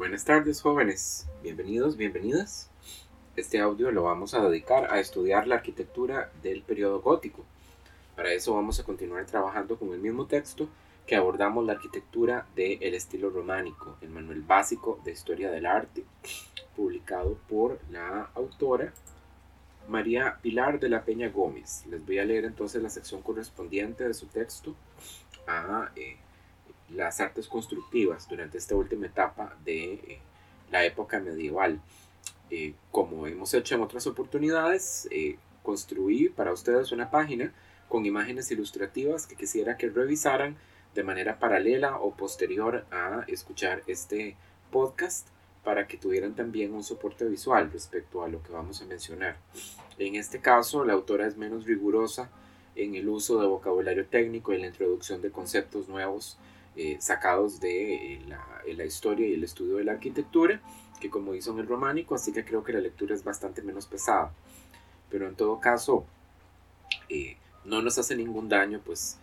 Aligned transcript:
Buenas 0.00 0.24
tardes 0.24 0.62
jóvenes, 0.62 1.28
bienvenidos, 1.42 1.98
bienvenidas. 1.98 2.70
Este 3.36 3.60
audio 3.60 3.90
lo 3.90 4.04
vamos 4.04 4.32
a 4.32 4.42
dedicar 4.48 4.90
a 4.90 4.98
estudiar 4.98 5.46
la 5.46 5.56
arquitectura 5.56 6.32
del 6.42 6.62
periodo 6.62 7.02
gótico. 7.02 7.44
Para 8.16 8.32
eso 8.32 8.54
vamos 8.54 8.80
a 8.80 8.84
continuar 8.84 9.26
trabajando 9.26 9.78
con 9.78 9.92
el 9.92 10.00
mismo 10.00 10.24
texto 10.24 10.70
que 11.06 11.16
abordamos 11.16 11.66
la 11.66 11.74
arquitectura 11.74 12.46
del 12.56 12.94
estilo 12.94 13.28
románico, 13.28 13.98
el 14.00 14.08
manual 14.08 14.40
básico 14.40 14.98
de 15.04 15.12
historia 15.12 15.50
del 15.50 15.66
arte, 15.66 16.02
publicado 16.74 17.36
por 17.46 17.78
la 17.90 18.30
autora 18.34 18.94
María 19.86 20.38
Pilar 20.40 20.80
de 20.80 20.88
la 20.88 21.04
Peña 21.04 21.28
Gómez. 21.28 21.84
Les 21.90 22.06
voy 22.06 22.20
a 22.20 22.24
leer 22.24 22.46
entonces 22.46 22.82
la 22.82 22.88
sección 22.88 23.20
correspondiente 23.20 24.08
de 24.08 24.14
su 24.14 24.28
texto 24.28 24.74
a 25.46 25.90
eh, 25.94 26.16
las 26.94 27.20
artes 27.20 27.48
constructivas 27.48 28.28
durante 28.28 28.58
esta 28.58 28.74
última 28.74 29.06
etapa 29.06 29.56
de 29.64 29.94
eh, 29.94 30.20
la 30.70 30.84
época 30.84 31.20
medieval. 31.20 31.80
Eh, 32.50 32.74
como 32.90 33.26
hemos 33.26 33.54
hecho 33.54 33.74
en 33.74 33.82
otras 33.82 34.06
oportunidades, 34.06 35.08
eh, 35.10 35.38
construí 35.62 36.28
para 36.28 36.52
ustedes 36.52 36.92
una 36.92 37.10
página 37.10 37.52
con 37.88 38.06
imágenes 38.06 38.50
ilustrativas 38.50 39.26
que 39.26 39.36
quisiera 39.36 39.76
que 39.76 39.88
revisaran 39.88 40.56
de 40.94 41.04
manera 41.04 41.38
paralela 41.38 41.98
o 41.98 42.12
posterior 42.16 42.84
a 42.90 43.24
escuchar 43.28 43.82
este 43.86 44.36
podcast 44.72 45.28
para 45.62 45.86
que 45.86 45.96
tuvieran 45.96 46.34
también 46.34 46.74
un 46.74 46.82
soporte 46.82 47.24
visual 47.26 47.70
respecto 47.70 48.24
a 48.24 48.28
lo 48.28 48.42
que 48.42 48.52
vamos 48.52 48.80
a 48.80 48.86
mencionar. 48.86 49.36
En 49.98 50.14
este 50.16 50.40
caso, 50.40 50.84
la 50.84 50.94
autora 50.94 51.26
es 51.26 51.36
menos 51.36 51.66
rigurosa 51.66 52.30
en 52.74 52.94
el 52.94 53.08
uso 53.08 53.40
de 53.40 53.46
vocabulario 53.46 54.06
técnico 54.06 54.52
y 54.52 54.58
la 54.58 54.68
introducción 54.68 55.20
de 55.20 55.30
conceptos 55.30 55.88
nuevos 55.88 56.38
eh, 56.76 56.96
sacados 57.00 57.60
de 57.60 58.14
eh, 58.14 58.20
la, 58.76 58.84
historia 58.84 59.26
y 59.26 59.34
el 59.34 59.42
estudio 59.42 59.76
de 59.76 59.84
la 59.84 59.92
arquitectura, 59.92 60.60
que 61.00 61.10
como 61.10 61.34
hizo 61.34 61.52
en 61.52 61.58
el 61.58 61.66
románico, 61.66 62.14
así 62.14 62.32
que 62.32 62.44
creo 62.44 62.62
que 62.62 62.72
la 62.72 62.80
lectura 62.80 63.14
es 63.14 63.24
bastante 63.24 63.60
menos 63.62 63.86
pesada. 63.86 64.32
Pero 65.10 65.26
en 65.26 65.34
todo 65.34 65.60
caso, 65.60 66.06
eh, 67.08 67.36
no 67.64 67.82
nos 67.82 67.98
hace 67.98 68.16
ningún 68.16 68.48
daño 68.48 68.80
pues 68.84 69.18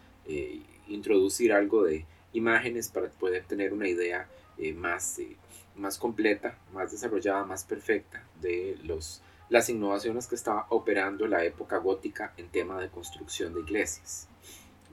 introducir 0.90 1.54
algo 1.54 1.84
de 1.86 2.06
imágenes 2.34 2.90
para 2.90 3.08
poder 3.10 3.46
tener 3.46 3.72
una 3.72 3.88
idea 3.88 4.28
más, 4.76 5.22
más 5.78 5.98
completa, 5.98 6.60
más 6.74 6.92
desarrollada, 6.92 7.46
más 7.46 7.64
perfecta 7.64 8.28
de 8.42 8.78
los, 8.84 9.22
las 9.48 9.70
innovaciones 9.70 10.28
que 10.28 10.36
estaba 10.36 10.66
operando 10.70 11.28
la 11.28 11.46
época 11.46 11.78
gótica 11.78 12.34
en 12.36 12.50
tema 12.50 12.78
de 12.82 12.90
construcción 12.90 13.54
de 13.54 13.62
iglesias. 13.62 14.28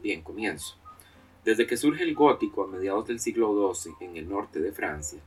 Bien, 0.00 0.22
comienzo. 0.22 0.83
Desde 1.44 1.66
que 1.66 1.76
surge 1.76 2.04
el 2.04 2.14
gótico 2.14 2.64
a 2.64 2.68
mediados 2.68 3.06
del 3.06 3.20
siglo 3.20 3.74
XII 3.74 3.92
en 4.00 4.16
el 4.16 4.28
norte 4.28 4.60
de 4.60 4.72
Francia, 4.72 5.20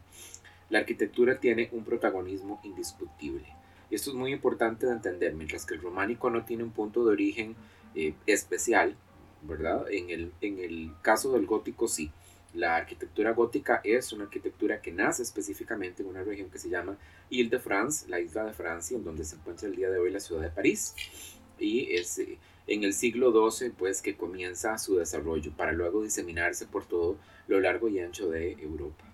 la 0.70 0.80
arquitectura 0.80 1.40
tiene 1.40 1.70
un 1.72 1.84
protagonismo 1.84 2.60
indiscutible. 2.64 3.46
Esto 3.92 4.10
es 4.10 4.16
muy 4.16 4.34
importante 4.34 4.88
de 4.88 4.94
entender, 4.94 5.34
mientras 5.34 5.66
que 5.66 5.76
el 5.76 5.82
románico 5.82 6.30
no 6.30 6.44
tiene 6.44 6.64
un 6.64 6.72
punto 6.72 7.06
de 7.06 7.12
origen 7.12 7.56
eh, 7.96 8.16
especial, 8.26 8.96
¿verdad? 9.44 9.86
En 9.92 10.10
el, 10.10 10.32
en 10.42 10.60
el 10.60 10.92
caso 11.02 11.32
del 11.34 11.46
gótico 11.46 11.88
sí. 11.88 12.12
La 12.54 12.76
arquitectura 12.76 13.34
gótica 13.34 13.82
es 13.84 14.12
una 14.12 14.24
arquitectura 14.24 14.82
que 14.82 14.92
nace 14.92 15.22
específicamente 15.22 16.02
en 16.02 16.10
una 16.10 16.24
región 16.24 16.50
que 16.50 16.58
se 16.58 16.70
llama 16.70 16.98
Ile-de-France, 17.30 18.10
la 18.10 18.20
isla 18.20 18.44
de 18.46 18.54
Francia, 18.54 18.98
en 18.98 19.04
donde 19.04 19.24
se 19.24 19.36
encuentra 19.36 19.68
el 19.68 19.76
día 19.76 19.92
de 19.92 20.00
hoy 20.00 20.12
la 20.12 20.20
ciudad 20.20 20.42
de 20.42 20.50
París. 20.50 20.96
Y 21.60 21.94
es, 21.96 22.18
eh, 22.18 22.40
en 22.68 22.84
el 22.84 22.94
siglo 22.94 23.32
XII, 23.50 23.72
pues 23.72 24.02
que 24.02 24.18
comienza 24.18 24.78
su 24.78 24.98
desarrollo 24.98 25.52
para 25.56 25.72
luego 25.72 26.04
diseminarse 26.04 26.66
por 26.66 26.86
todo 26.86 27.18
lo 27.48 27.60
largo 27.60 27.88
y 27.88 28.00
ancho 28.00 28.30
de 28.30 28.52
Europa. 28.54 29.06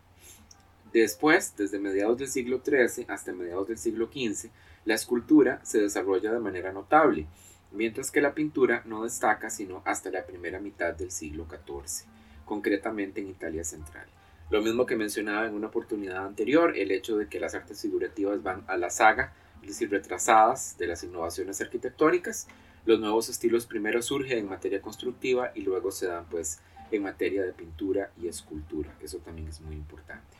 Después, 0.91 1.55
desde 1.55 1.79
mediados 1.79 2.17
del 2.17 2.27
siglo 2.27 2.61
XIII 2.63 3.05
hasta 3.07 3.31
mediados 3.33 3.67
del 3.67 3.77
siglo 3.77 4.07
XV, 4.07 4.49
la 4.85 4.95
escultura 4.95 5.59
se 5.63 5.79
desarrolla 5.79 6.31
de 6.31 6.39
manera 6.39 6.71
notable, 6.71 7.25
mientras 7.71 8.11
que 8.11 8.21
la 8.21 8.35
pintura 8.35 8.83
no 8.85 9.03
destaca 9.03 9.49
sino 9.49 9.81
hasta 9.85 10.11
la 10.11 10.25
primera 10.25 10.59
mitad 10.59 10.93
del 10.93 11.11
siglo 11.11 11.47
XIV, 11.49 12.07
concretamente 12.45 13.21
en 13.21 13.29
Italia 13.29 13.63
central. 13.63 14.05
Lo 14.49 14.61
mismo 14.61 14.85
que 14.85 14.95
mencionaba 14.95 15.47
en 15.47 15.55
una 15.55 15.67
oportunidad 15.67 16.25
anterior, 16.25 16.77
el 16.77 16.91
hecho 16.91 17.17
de 17.17 17.27
que 17.27 17.39
las 17.39 17.55
artes 17.55 17.81
figurativas 17.81 18.43
van 18.43 18.63
a 18.67 18.77
la 18.77 18.91
saga, 18.91 19.33
es 19.61 19.69
decir, 19.69 19.89
retrasadas 19.89 20.77
de 20.77 20.87
las 20.87 21.03
innovaciones 21.03 21.59
arquitectónicas, 21.61 22.47
los 22.85 22.99
nuevos 22.99 23.29
estilos 23.29 23.65
primero 23.65 24.01
surgen 24.01 24.39
en 24.39 24.49
materia 24.49 24.81
constructiva 24.81 25.51
y 25.55 25.61
luego 25.61 25.91
se 25.91 26.07
dan 26.07 26.25
pues 26.29 26.59
en 26.91 27.03
materia 27.03 27.43
de 27.43 27.53
pintura 27.53 28.11
y 28.21 28.27
escultura. 28.27 28.93
Eso 29.01 29.19
también 29.19 29.47
es 29.47 29.61
muy 29.61 29.75
importante. 29.75 30.37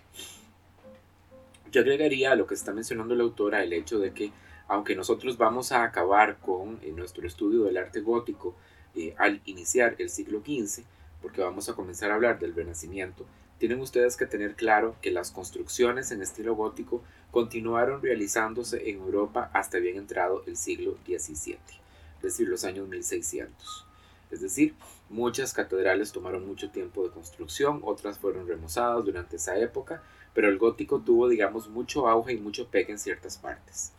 Yo 1.71 1.81
agregaría 1.81 2.31
a 2.31 2.35
lo 2.35 2.45
que 2.45 2.53
está 2.53 2.73
mencionando 2.73 3.15
la 3.15 3.23
autora 3.23 3.63
el 3.63 3.73
hecho 3.73 3.97
de 3.97 4.13
que 4.13 4.31
aunque 4.67 4.95
nosotros 4.95 5.37
vamos 5.37 5.71
a 5.71 5.83
acabar 5.83 6.37
con 6.39 6.79
eh, 6.81 6.91
nuestro 6.91 7.25
estudio 7.27 7.63
del 7.63 7.77
arte 7.77 8.01
gótico 8.01 8.55
eh, 8.95 9.15
al 9.17 9.41
iniciar 9.45 9.95
el 9.97 10.09
siglo 10.09 10.39
XV, 10.39 10.83
porque 11.21 11.41
vamos 11.41 11.69
a 11.69 11.73
comenzar 11.73 12.11
a 12.11 12.15
hablar 12.15 12.39
del 12.39 12.55
Renacimiento, 12.55 13.25
tienen 13.57 13.79
ustedes 13.79 14.17
que 14.17 14.25
tener 14.25 14.55
claro 14.55 14.95
que 15.01 15.11
las 15.11 15.31
construcciones 15.31 16.11
en 16.11 16.21
estilo 16.21 16.55
gótico 16.55 17.03
continuaron 17.31 18.01
realizándose 18.01 18.89
en 18.89 18.97
Europa 18.97 19.49
hasta 19.53 19.79
bien 19.79 19.97
entrado 19.97 20.43
el 20.45 20.57
siglo 20.57 20.97
XVII 21.05 21.82
decir, 22.23 22.47
los 22.47 22.63
años 22.63 22.87
1600. 22.87 23.85
Es 24.31 24.41
decir, 24.41 24.73
muchas 25.09 25.53
catedrales 25.53 26.11
tomaron 26.11 26.47
mucho 26.47 26.71
tiempo 26.71 27.03
de 27.03 27.11
construcción, 27.11 27.81
otras 27.83 28.17
fueron 28.17 28.47
remozadas 28.47 29.05
durante 29.05 29.35
esa 29.35 29.57
época, 29.59 30.01
pero 30.33 30.49
el 30.49 30.57
gótico 30.57 30.99
tuvo, 30.99 31.29
digamos, 31.29 31.69
mucho 31.69 32.07
auge 32.07 32.33
y 32.33 32.37
mucho 32.37 32.67
pegue 32.67 32.91
en 32.91 32.99
ciertas 32.99 33.37
partes. 33.37 33.93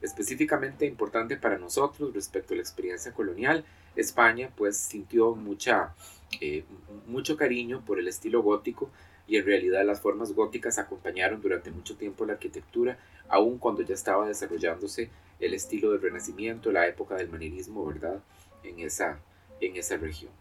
Específicamente 0.00 0.86
importante 0.86 1.36
para 1.36 1.58
nosotros 1.58 2.14
respecto 2.14 2.54
a 2.54 2.56
la 2.56 2.62
experiencia 2.62 3.12
colonial, 3.12 3.64
España 3.96 4.50
pues 4.54 4.76
sintió 4.76 5.34
mucha, 5.34 5.94
eh, 6.40 6.64
mucho 7.08 7.36
cariño 7.36 7.82
por 7.84 7.98
el 7.98 8.06
estilo 8.06 8.42
gótico 8.42 8.90
y 9.26 9.38
en 9.38 9.46
realidad 9.46 9.84
las 9.84 10.00
formas 10.00 10.32
góticas 10.32 10.78
acompañaron 10.78 11.40
durante 11.40 11.70
mucho 11.70 11.96
tiempo 11.96 12.24
la 12.24 12.34
arquitectura, 12.34 12.98
aun 13.28 13.58
cuando 13.58 13.82
ya 13.82 13.94
estaba 13.94 14.28
desarrollándose 14.28 15.10
el 15.40 15.54
estilo 15.54 15.92
del 15.92 16.02
Renacimiento, 16.02 16.72
la 16.72 16.86
época 16.86 17.16
del 17.16 17.28
manierismo, 17.28 17.84
¿verdad? 17.84 18.22
En 18.62 18.80
esa, 18.80 19.20
en 19.60 19.76
esa 19.76 19.96
región. 19.96 20.32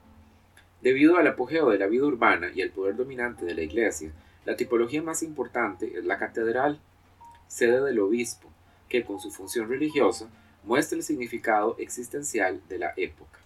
Debido 0.82 1.18
al 1.18 1.28
apogeo 1.28 1.70
de 1.70 1.80
la 1.80 1.88
vida 1.88 2.06
urbana 2.06 2.52
y 2.54 2.62
al 2.62 2.70
poder 2.70 2.96
dominante 2.96 3.46
de 3.46 3.56
la 3.56 3.62
iglesia, 3.62 4.12
la 4.46 4.56
tipología 4.56 5.02
más 5.02 5.24
importante 5.24 5.98
es 5.98 6.06
la 6.06 6.20
catedral, 6.20 6.80
sede 7.48 7.82
del 7.82 8.00
obispo, 8.00 8.50
que 8.88 9.04
con 9.04 9.20
su 9.20 9.32
función 9.32 9.68
religiosa 9.68 10.30
muestra 10.64 10.98
el 10.98 11.04
significado 11.04 11.76
existencial 11.80 12.62
de 12.70 12.80
la 12.80 12.94
época. 12.98 13.40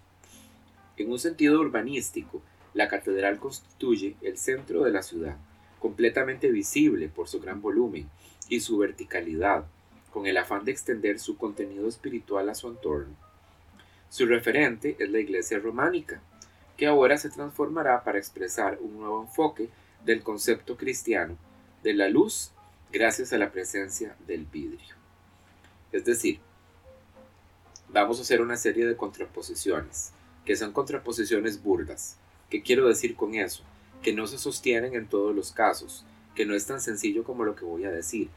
En 0.97 1.11
un 1.11 1.19
sentido 1.19 1.59
urbanístico, 1.59 2.41
la 2.73 2.87
catedral 2.87 3.39
constituye 3.39 4.15
el 4.21 4.37
centro 4.37 4.83
de 4.83 4.91
la 4.91 5.01
ciudad, 5.01 5.37
completamente 5.79 6.51
visible 6.51 7.07
por 7.07 7.27
su 7.27 7.39
gran 7.39 7.61
volumen 7.61 8.09
y 8.49 8.59
su 8.59 8.77
verticalidad, 8.77 9.65
con 10.11 10.25
el 10.25 10.37
afán 10.37 10.65
de 10.65 10.71
extender 10.71 11.19
su 11.19 11.37
contenido 11.37 11.87
espiritual 11.87 12.49
a 12.49 12.55
su 12.55 12.67
entorno. 12.67 13.15
Su 14.09 14.25
referente 14.25 14.95
es 14.99 15.09
la 15.09 15.19
iglesia 15.19 15.59
románica, 15.59 16.21
que 16.77 16.87
ahora 16.87 17.17
se 17.17 17.29
transformará 17.29 18.03
para 18.03 18.17
expresar 18.17 18.79
un 18.81 18.97
nuevo 18.97 19.21
enfoque 19.21 19.69
del 20.05 20.23
concepto 20.23 20.77
cristiano 20.77 21.37
de 21.83 21.93
la 21.93 22.09
luz 22.09 22.51
gracias 22.91 23.33
a 23.33 23.37
la 23.37 23.51
presencia 23.51 24.15
del 24.25 24.45
vidrio. 24.45 24.95
Es 25.91 26.05
decir, 26.05 26.39
vamos 27.89 28.19
a 28.19 28.21
hacer 28.21 28.41
una 28.41 28.57
serie 28.57 28.85
de 28.85 28.95
contraposiciones, 28.95 30.11
que 30.45 30.55
son 30.55 30.71
contraposiciones 30.71 31.61
burdas. 31.61 32.17
¿Qué 32.49 32.63
quiero 32.63 32.87
decir 32.87 33.15
con 33.15 33.35
eso? 33.35 33.63
Que 34.01 34.13
no 34.13 34.25
se 34.27 34.37
sostienen 34.37 34.95
en 34.95 35.07
todos 35.07 35.35
los 35.35 35.51
casos, 35.51 36.05
que 36.35 36.45
no 36.45 36.55
es 36.55 36.65
tan 36.65 36.81
sencillo 36.81 37.23
como 37.23 37.43
lo 37.43 37.55
que 37.55 37.65
voy 37.65 37.85
a 37.85 37.91
decir, 37.91 38.29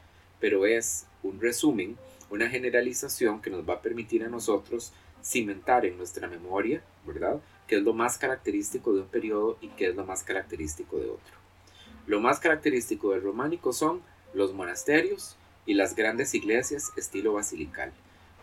pero 0.43 0.65
es 0.65 1.05
un 1.23 1.39
resumen, 1.39 1.97
una 2.29 2.49
generalización 2.49 3.41
que 3.41 3.49
nos 3.49 3.61
va 3.61 3.75
a 3.75 3.81
permitir 3.81 4.25
a 4.25 4.27
nosotros 4.27 4.91
cimentar 5.23 5.85
en 5.85 5.97
nuestra 5.97 6.27
memoria, 6.27 6.83
¿verdad? 7.07 7.39
¿Qué 7.65 7.77
es 7.77 7.81
lo 7.81 7.93
más 7.93 8.17
característico 8.17 8.93
de 8.93 9.03
un 9.03 9.07
periodo 9.07 9.57
y 9.61 9.69
qué 9.69 9.87
es 9.87 9.95
lo 9.95 10.05
más 10.05 10.21
característico 10.21 10.97
de 10.97 11.05
otro? 11.05 11.33
Lo 12.07 12.19
más 12.19 12.41
característico 12.41 13.11
del 13.11 13.21
románico 13.21 13.71
son 13.71 14.01
los 14.33 14.53
monasterios 14.53 15.37
y 15.65 15.75
las 15.75 15.95
grandes 15.95 16.33
iglesias 16.33 16.91
estilo 16.97 17.31
basilical, 17.31 17.93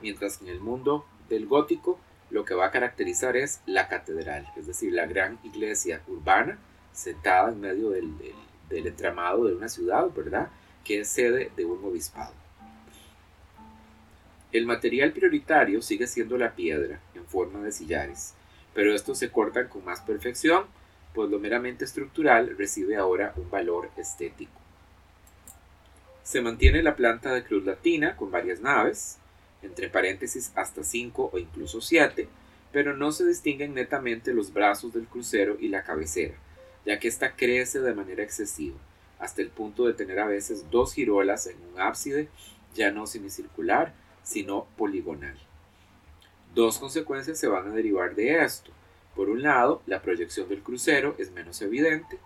mientras 0.00 0.38
que 0.38 0.46
en 0.46 0.52
el 0.52 0.60
mundo 0.60 1.04
del 1.28 1.46
gótico 1.46 2.00
lo 2.30 2.46
que 2.46 2.54
va 2.54 2.68
a 2.68 2.70
caracterizar 2.70 3.36
es 3.36 3.60
la 3.66 3.88
catedral, 3.88 4.50
es 4.56 4.66
decir, 4.66 4.94
la 4.94 5.04
gran 5.04 5.38
iglesia 5.44 6.00
urbana 6.08 6.58
sentada 6.94 7.50
en 7.50 7.60
medio 7.60 7.90
del, 7.90 8.16
del, 8.16 8.32
del 8.70 8.86
entramado 8.86 9.44
de 9.44 9.54
una 9.54 9.68
ciudad, 9.68 10.10
¿verdad? 10.16 10.48
Que 10.84 11.00
es 11.00 11.08
sede 11.08 11.50
de 11.56 11.64
un 11.64 11.84
obispado. 11.84 12.34
El 14.52 14.66
material 14.66 15.12
prioritario 15.12 15.80
sigue 15.80 16.08
siendo 16.08 16.36
la 16.36 16.56
piedra, 16.56 17.00
en 17.14 17.24
forma 17.24 17.60
de 17.60 17.70
sillares, 17.70 18.34
pero 18.74 18.94
estos 18.94 19.18
se 19.18 19.30
cortan 19.30 19.68
con 19.68 19.84
más 19.84 20.00
perfección, 20.00 20.64
pues 21.14 21.30
lo 21.30 21.38
meramente 21.38 21.84
estructural 21.84 22.56
recibe 22.56 22.96
ahora 22.96 23.32
un 23.36 23.48
valor 23.48 23.90
estético. 23.96 24.60
Se 26.24 26.40
mantiene 26.40 26.82
la 26.82 26.96
planta 26.96 27.32
de 27.32 27.44
cruz 27.44 27.64
latina 27.64 28.16
con 28.16 28.30
varias 28.30 28.60
naves, 28.60 29.18
entre 29.62 29.88
paréntesis 29.88 30.52
hasta 30.54 30.82
5 30.82 31.30
o 31.32 31.38
incluso 31.38 31.80
7, 31.80 32.28
pero 32.72 32.96
no 32.96 33.12
se 33.12 33.26
distinguen 33.26 33.74
netamente 33.74 34.32
los 34.32 34.52
brazos 34.52 34.92
del 34.92 35.06
crucero 35.06 35.56
y 35.58 35.68
la 35.68 35.82
cabecera, 35.82 36.34
ya 36.86 36.98
que 36.98 37.08
ésta 37.08 37.36
crece 37.36 37.80
de 37.80 37.94
manera 37.94 38.22
excesiva, 38.22 38.78
hasta 39.20 39.42
el 39.42 39.50
punto 39.50 39.86
de 39.86 39.94
tener 39.94 40.18
a 40.18 40.26
veces 40.26 40.70
dos 40.70 40.94
girolas 40.94 41.46
en 41.46 41.56
un 41.72 41.80
ábside, 41.80 42.28
ya 42.74 42.90
no 42.90 43.06
semicircular, 43.06 43.92
sino 44.22 44.66
poligonal. 44.76 45.38
Dos 46.54 46.78
consecuencias 46.78 47.38
se 47.38 47.46
van 47.46 47.68
a 47.68 47.74
derivar 47.74 48.14
de 48.14 48.42
esto. 48.42 48.72
Por 49.14 49.28
un 49.28 49.42
lado, 49.42 49.82
la 49.86 50.02
proyección 50.02 50.48
del 50.48 50.62
crucero 50.62 51.14
es 51.18 51.30
menos 51.30 51.60
evidente, 51.62 52.18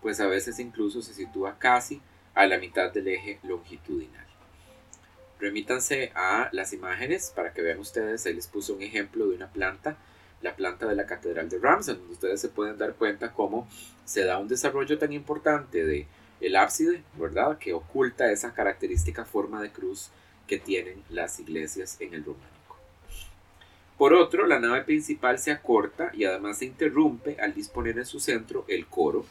pues 0.00 0.20
a 0.20 0.26
veces 0.26 0.58
incluso 0.58 1.02
se 1.02 1.12
sitúa 1.12 1.58
casi 1.58 2.00
a 2.34 2.46
la 2.46 2.58
mitad 2.58 2.92
del 2.92 3.08
eje 3.08 3.40
longitudinal. 3.42 4.26
Remítanse 5.38 6.12
a 6.14 6.48
las 6.52 6.72
imágenes 6.72 7.32
para 7.34 7.52
que 7.52 7.62
vean 7.62 7.80
ustedes, 7.80 8.24
ahí 8.26 8.34
les 8.34 8.46
puse 8.46 8.72
un 8.72 8.82
ejemplo 8.82 9.26
de 9.26 9.34
una 9.34 9.50
planta, 9.50 9.96
la 10.42 10.56
planta 10.56 10.86
de 10.86 10.96
la 10.96 11.06
Catedral 11.06 11.48
de 11.48 11.58
Ramsey, 11.58 11.94
donde 11.94 12.12
ustedes 12.12 12.40
se 12.40 12.48
pueden 12.48 12.76
dar 12.76 12.94
cuenta 12.94 13.32
cómo 13.32 13.68
se 14.04 14.24
da 14.24 14.38
un 14.38 14.48
desarrollo 14.48 14.98
tan 14.98 15.12
importante 15.12 15.84
de 15.84 16.06
el 16.40 16.56
ábside, 16.56 17.02
¿verdad? 17.16 17.56
Que 17.58 17.72
oculta 17.72 18.30
esa 18.30 18.52
característica 18.52 19.24
forma 19.24 19.62
de 19.62 19.70
cruz 19.70 20.10
que 20.46 20.58
tienen 20.58 21.02
las 21.08 21.38
iglesias 21.38 21.96
en 22.00 22.14
el 22.14 22.24
románico. 22.24 22.52
Por 23.96 24.12
otro, 24.12 24.46
la 24.46 24.58
nave 24.58 24.82
principal 24.82 25.38
se 25.38 25.52
acorta 25.52 26.10
y 26.12 26.24
además 26.24 26.58
se 26.58 26.64
interrumpe 26.64 27.36
al 27.40 27.54
disponer 27.54 27.96
en 27.98 28.06
su 28.06 28.18
centro 28.18 28.64
el 28.66 28.86
coro, 28.86 29.24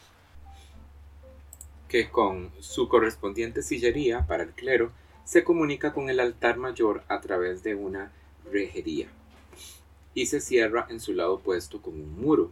que 1.89 2.09
con 2.09 2.51
su 2.61 2.87
correspondiente 2.87 3.61
sillería 3.61 4.25
para 4.25 4.43
el 4.43 4.51
clero 4.51 4.93
se 5.25 5.43
comunica 5.43 5.93
con 5.93 6.09
el 6.09 6.21
altar 6.21 6.55
mayor 6.55 7.03
a 7.09 7.19
través 7.19 7.63
de 7.63 7.75
una 7.75 8.13
rejería 8.49 9.09
y 10.13 10.25
se 10.25 10.41
cierra 10.41 10.87
en 10.89 10.99
su 10.99 11.13
lado 11.13 11.35
opuesto 11.35 11.81
con 11.81 11.93
un 11.93 12.19
muro 12.19 12.51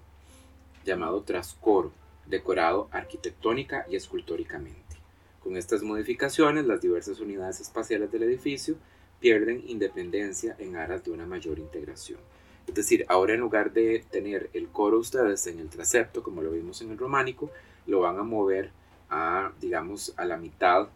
llamado 0.86 1.22
trascoro, 1.22 1.92
decorado 2.26 2.88
arquitectónica 2.92 3.86
y 3.90 3.96
escultóricamente. 3.96 4.98
Con 5.42 5.58
estas 5.58 5.84
modificaciones, 5.84 6.66
las 6.66 6.82
diversas 6.82 7.20
unidades 7.20 7.60
espaciales 7.60 8.12
del 8.12 8.24
edificio 8.24 8.76
pierden 9.20 9.64
independencia 9.68 10.56
en 10.60 10.76
aras 10.76 11.04
de 11.04 11.12
una 11.12 11.26
mayor 11.26 11.60
integración. 11.60 12.20
Es 12.68 12.76
decir, 12.76 13.06
ahora 13.10 13.34
en 13.34 13.40
lugar 13.40 13.74
de 13.74 14.06
tener 14.12 14.50
el 14.54 14.68
coro 14.68 15.00
ustedes 15.00 15.48
en 15.48 15.60
el 15.60 15.70
transepto, 15.70 16.24
como 16.24 16.42
lo 16.42 16.52
vimos 16.52 16.82
en 16.82 16.92
el 16.92 16.98
románico, 16.98 17.50
lo 17.88 18.02
van 18.02 18.18
a 18.18 18.24
mover 18.24 18.72
a, 19.10 19.52
digamos, 19.60 20.14
a 20.18 20.26
la 20.26 20.38
mitad 20.38 20.88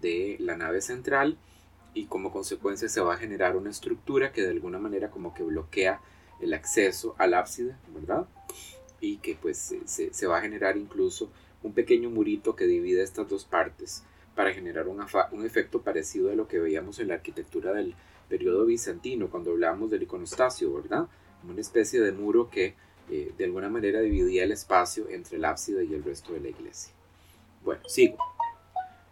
de 0.00 0.36
la 0.40 0.56
nave 0.56 0.80
central 0.80 1.36
y 1.98 2.06
como 2.06 2.30
consecuencia 2.30 2.88
se 2.88 3.00
va 3.00 3.14
a 3.14 3.16
generar 3.16 3.56
una 3.56 3.70
estructura 3.70 4.30
que 4.32 4.42
de 4.42 4.50
alguna 4.50 4.78
manera 4.78 5.10
como 5.10 5.34
que 5.34 5.42
bloquea 5.42 6.00
el 6.40 6.54
acceso 6.54 7.16
al 7.18 7.34
ábside, 7.34 7.74
¿verdad? 7.92 8.28
Y 9.00 9.16
que 9.16 9.34
pues 9.34 9.74
se, 9.84 10.26
va 10.28 10.38
a 10.38 10.40
generar 10.40 10.76
incluso 10.76 11.28
un 11.64 11.72
pequeño 11.72 12.08
murito 12.08 12.54
que 12.54 12.66
divide 12.66 13.02
estas 13.02 13.28
dos 13.28 13.44
partes 13.44 14.04
para 14.36 14.54
generar 14.54 14.86
un, 14.86 15.44
efecto 15.44 15.82
parecido 15.82 16.30
a 16.30 16.36
lo 16.36 16.46
que 16.46 16.60
veíamos 16.60 17.00
en 17.00 17.08
la 17.08 17.14
arquitectura 17.14 17.72
del 17.72 17.96
periodo 18.28 18.64
bizantino 18.64 19.28
cuando 19.28 19.50
hablábamos 19.50 19.90
del 19.90 20.04
iconostasio, 20.04 20.72
¿verdad? 20.72 21.08
Una 21.48 21.60
especie 21.60 22.00
de 22.00 22.12
muro 22.12 22.48
que 22.48 22.74
eh, 23.10 23.32
de 23.36 23.44
alguna 23.44 23.68
manera 23.68 23.98
dividía 24.00 24.44
el 24.44 24.52
espacio 24.52 25.08
entre 25.08 25.38
el 25.38 25.44
ábside 25.44 25.82
y 25.82 25.94
el 25.94 26.04
resto 26.04 26.32
de 26.32 26.40
la 26.40 26.48
iglesia. 26.50 26.92
Bueno, 27.64 27.82
sigo. 27.88 28.37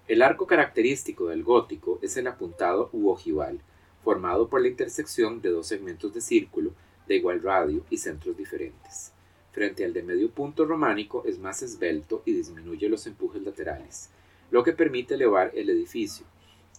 El 0.08 0.22
arco 0.22 0.46
característico 0.46 1.26
del 1.26 1.42
gótico 1.42 1.98
es 2.00 2.16
el 2.16 2.28
apuntado 2.28 2.90
u 2.92 3.10
ojival, 3.10 3.58
formado 4.04 4.48
por 4.48 4.60
la 4.60 4.68
intersección 4.68 5.40
de 5.40 5.48
dos 5.50 5.66
segmentos 5.66 6.14
de 6.14 6.20
círculo 6.20 6.70
de 7.08 7.16
igual 7.16 7.42
radio 7.42 7.84
y 7.90 7.96
centros 7.96 8.36
diferentes. 8.36 9.12
Frente 9.50 9.84
al 9.84 9.92
de 9.92 10.04
medio 10.04 10.30
punto 10.30 10.64
románico 10.64 11.24
es 11.26 11.40
más 11.40 11.60
esbelto 11.62 12.22
y 12.24 12.34
disminuye 12.34 12.88
los 12.88 13.04
empujes 13.08 13.42
laterales, 13.42 14.10
lo 14.52 14.62
que 14.62 14.74
permite 14.74 15.14
elevar 15.14 15.50
el 15.56 15.70
edificio, 15.70 16.24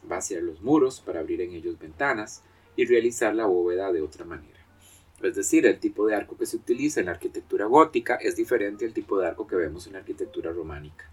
vaciar 0.03 0.41
los 0.43 0.61
muros 0.61 1.01
para 1.01 1.19
abrir 1.19 1.41
en 1.41 1.51
ellos 1.51 1.77
ventanas 1.77 2.43
y 2.77 2.85
realizar 2.85 3.35
la 3.35 3.45
bóveda 3.45 3.91
de 3.91 4.01
otra 4.01 4.23
manera. 4.23 4.59
Es 5.21 5.35
decir, 5.35 5.65
el 5.65 5.79
tipo 5.79 6.07
de 6.07 6.15
arco 6.15 6.37
que 6.37 6.45
se 6.45 6.55
utiliza 6.55 7.01
en 7.01 7.07
la 7.07 7.13
arquitectura 7.13 7.65
gótica 7.65 8.15
es 8.15 8.37
diferente 8.37 8.85
al 8.85 8.93
tipo 8.93 9.19
de 9.19 9.27
arco 9.27 9.47
que 9.47 9.57
vemos 9.57 9.85
en 9.85 9.93
la 9.93 9.99
arquitectura 9.99 10.53
románica. 10.53 11.09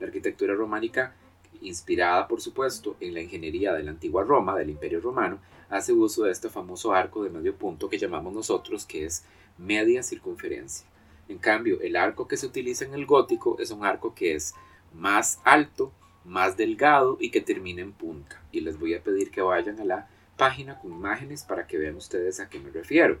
La 0.00 0.06
arquitectura 0.06 0.54
románica, 0.54 1.14
inspirada 1.60 2.28
por 2.28 2.40
supuesto 2.40 2.96
en 3.00 3.14
la 3.14 3.20
ingeniería 3.20 3.72
de 3.72 3.82
la 3.82 3.90
antigua 3.90 4.24
Roma, 4.24 4.56
del 4.56 4.70
Imperio 4.70 5.00
Romano, 5.00 5.38
hace 5.68 5.92
uso 5.92 6.24
de 6.24 6.32
este 6.32 6.48
famoso 6.48 6.92
arco 6.92 7.22
de 7.22 7.30
medio 7.30 7.54
punto 7.54 7.88
que 7.88 7.98
llamamos 7.98 8.32
nosotros 8.32 8.86
que 8.86 9.04
es 9.04 9.24
media 9.58 10.02
circunferencia. 10.02 10.86
En 11.28 11.38
cambio, 11.38 11.80
el 11.82 11.96
arco 11.96 12.26
que 12.26 12.36
se 12.36 12.46
utiliza 12.46 12.84
en 12.84 12.94
el 12.94 13.04
gótico 13.04 13.58
es 13.58 13.70
un 13.70 13.84
arco 13.84 14.14
que 14.14 14.34
es 14.34 14.54
más 14.94 15.40
alto, 15.44 15.92
más 16.24 16.56
delgado 16.56 17.18
y 17.20 17.30
que 17.30 17.40
termina 17.40 17.82
en 17.82 17.92
punta. 17.92 18.42
Y 18.50 18.60
les 18.62 18.78
voy 18.78 18.94
a 18.94 19.02
pedir 19.02 19.30
que 19.30 19.42
vayan 19.42 19.78
a 19.80 19.84
la 19.84 20.08
página 20.36 20.78
con 20.78 20.92
imágenes 20.92 21.44
para 21.44 21.66
que 21.66 21.76
vean 21.76 21.96
ustedes 21.96 22.40
a 22.40 22.48
qué 22.48 22.58
me 22.58 22.70
refiero. 22.70 23.18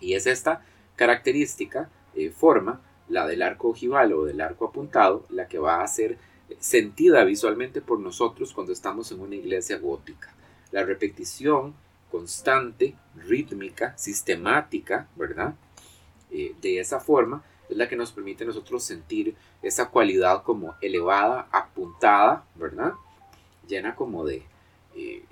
Y 0.00 0.14
es 0.14 0.26
esta 0.26 0.62
característica, 0.96 1.90
eh, 2.14 2.30
forma, 2.30 2.80
la 3.08 3.26
del 3.26 3.42
arco 3.42 3.70
ojival 3.70 4.12
o 4.12 4.24
del 4.24 4.40
arco 4.40 4.66
apuntado, 4.66 5.26
la 5.30 5.48
que 5.48 5.58
va 5.58 5.82
a 5.82 5.88
ser 5.88 6.16
sentida 6.58 7.24
visualmente 7.24 7.80
por 7.80 8.00
nosotros 8.00 8.52
cuando 8.52 8.72
estamos 8.72 9.10
en 9.12 9.20
una 9.20 9.36
iglesia 9.36 9.78
gótica. 9.78 10.34
La 10.72 10.84
repetición 10.84 11.74
constante, 12.10 12.94
rítmica, 13.16 13.96
sistemática, 13.96 15.08
¿verdad? 15.16 15.54
Eh, 16.30 16.54
de 16.60 16.80
esa 16.80 17.00
forma 17.00 17.42
es 17.68 17.76
la 17.76 17.88
que 17.88 17.96
nos 17.96 18.12
permite 18.12 18.44
a 18.44 18.48
nosotros 18.48 18.82
sentir 18.82 19.36
esa 19.62 19.90
cualidad 19.90 20.42
como 20.42 20.74
elevada, 20.80 21.48
apuntada, 21.52 22.44
¿verdad? 22.56 22.94
Llena 23.68 23.94
como 23.94 24.24
de 24.24 24.42
eh, 24.96 25.22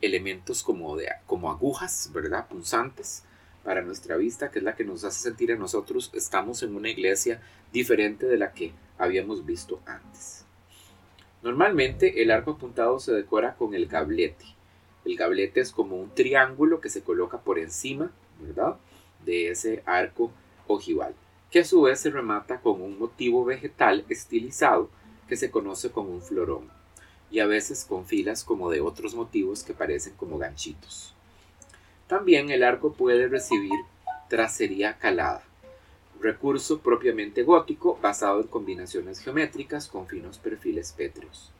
elementos 0.00 0.62
como, 0.62 0.96
de, 0.96 1.08
como 1.26 1.50
agujas, 1.50 2.10
¿verdad? 2.12 2.48
Punzantes 2.48 3.22
para 3.62 3.82
nuestra 3.82 4.16
vista, 4.16 4.50
que 4.50 4.58
es 4.58 4.64
la 4.64 4.74
que 4.74 4.84
nos 4.84 5.04
hace 5.04 5.20
sentir 5.20 5.52
a 5.52 5.56
nosotros 5.56 6.10
estamos 6.14 6.62
en 6.62 6.76
una 6.76 6.90
iglesia 6.90 7.40
diferente 7.72 8.26
de 8.26 8.36
la 8.36 8.52
que 8.52 8.72
habíamos 8.98 9.46
visto 9.46 9.80
antes. 9.86 10.43
Normalmente 11.44 12.22
el 12.22 12.30
arco 12.30 12.52
apuntado 12.52 12.98
se 12.98 13.12
decora 13.12 13.54
con 13.54 13.74
el 13.74 13.84
gablete. 13.84 14.46
El 15.04 15.14
gablete 15.14 15.60
es 15.60 15.72
como 15.72 15.96
un 15.96 16.08
triángulo 16.14 16.80
que 16.80 16.88
se 16.88 17.02
coloca 17.02 17.36
por 17.36 17.58
encima, 17.58 18.10
¿verdad? 18.40 18.76
De 19.26 19.50
ese 19.50 19.82
arco 19.84 20.30
ojival, 20.66 21.14
que 21.50 21.58
a 21.58 21.64
su 21.66 21.82
vez 21.82 22.00
se 22.00 22.08
remata 22.08 22.60
con 22.60 22.80
un 22.80 22.98
motivo 22.98 23.44
vegetal 23.44 24.06
estilizado 24.08 24.88
que 25.28 25.36
se 25.36 25.50
conoce 25.50 25.90
como 25.90 26.08
un 26.08 26.22
florón, 26.22 26.70
y 27.30 27.40
a 27.40 27.46
veces 27.46 27.84
con 27.84 28.06
filas 28.06 28.42
como 28.42 28.70
de 28.70 28.80
otros 28.80 29.14
motivos 29.14 29.64
que 29.64 29.74
parecen 29.74 30.14
como 30.14 30.38
ganchitos. 30.38 31.14
También 32.06 32.48
el 32.48 32.62
arco 32.62 32.94
puede 32.94 33.28
recibir 33.28 33.78
tracería 34.30 34.96
calada, 34.96 35.42
recurso 36.24 36.80
propiamente 36.80 37.42
gótico 37.42 37.98
basado 38.00 38.40
en 38.40 38.48
combinaciones 38.48 39.20
geométricas 39.20 39.88
con 39.88 40.06
finos 40.06 40.38
perfiles 40.38 40.92
pétreos. 40.92 41.52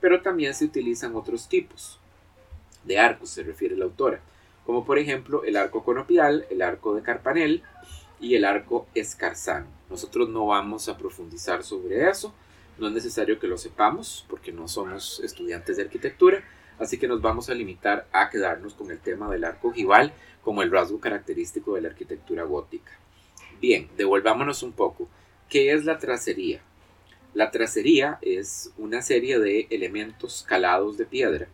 Pero 0.00 0.20
también 0.22 0.54
se 0.54 0.64
utilizan 0.64 1.14
otros 1.14 1.48
tipos 1.48 2.00
de 2.84 2.98
arcos, 2.98 3.30
se 3.30 3.44
refiere 3.44 3.76
la 3.76 3.84
autora, 3.84 4.20
como 4.66 4.84
por 4.84 4.98
ejemplo 4.98 5.44
el 5.44 5.56
arco 5.56 5.84
conopial, 5.84 6.46
el 6.50 6.62
arco 6.62 6.94
de 6.96 7.02
carpanel 7.02 7.62
y 8.20 8.34
el 8.34 8.44
arco 8.44 8.88
escarzano. 8.94 9.66
Nosotros 9.88 10.28
no 10.28 10.46
vamos 10.46 10.88
a 10.88 10.98
profundizar 10.98 11.62
sobre 11.62 12.10
eso, 12.10 12.34
no 12.78 12.88
es 12.88 12.92
necesario 12.92 13.38
que 13.38 13.46
lo 13.46 13.56
sepamos 13.56 14.26
porque 14.28 14.50
no 14.50 14.66
somos 14.66 15.20
estudiantes 15.20 15.76
de 15.76 15.84
arquitectura, 15.84 16.42
así 16.80 16.98
que 16.98 17.06
nos 17.06 17.22
vamos 17.22 17.48
a 17.48 17.54
limitar 17.54 18.08
a 18.12 18.28
quedarnos 18.30 18.74
con 18.74 18.90
el 18.90 18.98
tema 18.98 19.30
del 19.30 19.44
arco 19.44 19.68
ojival 19.68 20.12
como 20.42 20.62
el 20.62 20.72
rasgo 20.72 20.98
característico 20.98 21.76
de 21.76 21.82
la 21.82 21.88
arquitectura 21.88 22.42
gótica. 22.42 22.92
Bien, 23.60 23.88
devolvámonos 23.96 24.62
un 24.62 24.72
poco. 24.72 25.08
¿Qué 25.48 25.72
es 25.72 25.84
la 25.84 25.98
tracería? 25.98 26.60
La 27.34 27.50
tracería 27.50 28.18
es 28.22 28.72
una 28.76 29.02
serie 29.02 29.38
de 29.38 29.66
elementos 29.70 30.44
calados 30.46 30.96
de 30.96 31.06
piedra 31.06 31.48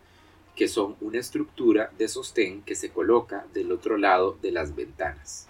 que 0.55 0.67
son 0.67 0.95
una 1.01 1.19
estructura 1.19 1.91
de 1.97 2.07
sostén 2.07 2.61
que 2.61 2.75
se 2.75 2.89
coloca 2.89 3.45
del 3.53 3.71
otro 3.71 3.97
lado 3.97 4.37
de 4.41 4.51
las 4.51 4.75
ventanas. 4.75 5.47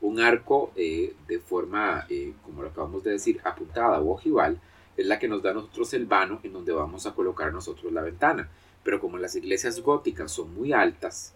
Un 0.00 0.20
arco 0.20 0.72
eh, 0.76 1.14
de 1.26 1.40
forma, 1.40 2.06
eh, 2.08 2.32
como 2.44 2.62
lo 2.62 2.68
acabamos 2.68 3.02
de 3.02 3.12
decir, 3.12 3.40
apuntada 3.42 4.00
o 4.00 4.12
ojival, 4.12 4.60
es 4.96 5.06
la 5.06 5.18
que 5.18 5.28
nos 5.28 5.42
da 5.42 5.50
a 5.50 5.54
nosotros 5.54 5.92
el 5.94 6.06
vano 6.06 6.40
en 6.42 6.52
donde 6.52 6.72
vamos 6.72 7.06
a 7.06 7.14
colocar 7.14 7.52
nosotros 7.52 7.92
la 7.92 8.02
ventana 8.02 8.48
pero 8.86 9.00
como 9.00 9.18
las 9.18 9.34
iglesias 9.34 9.80
góticas 9.80 10.30
son 10.30 10.54
muy 10.54 10.72
altas, 10.72 11.34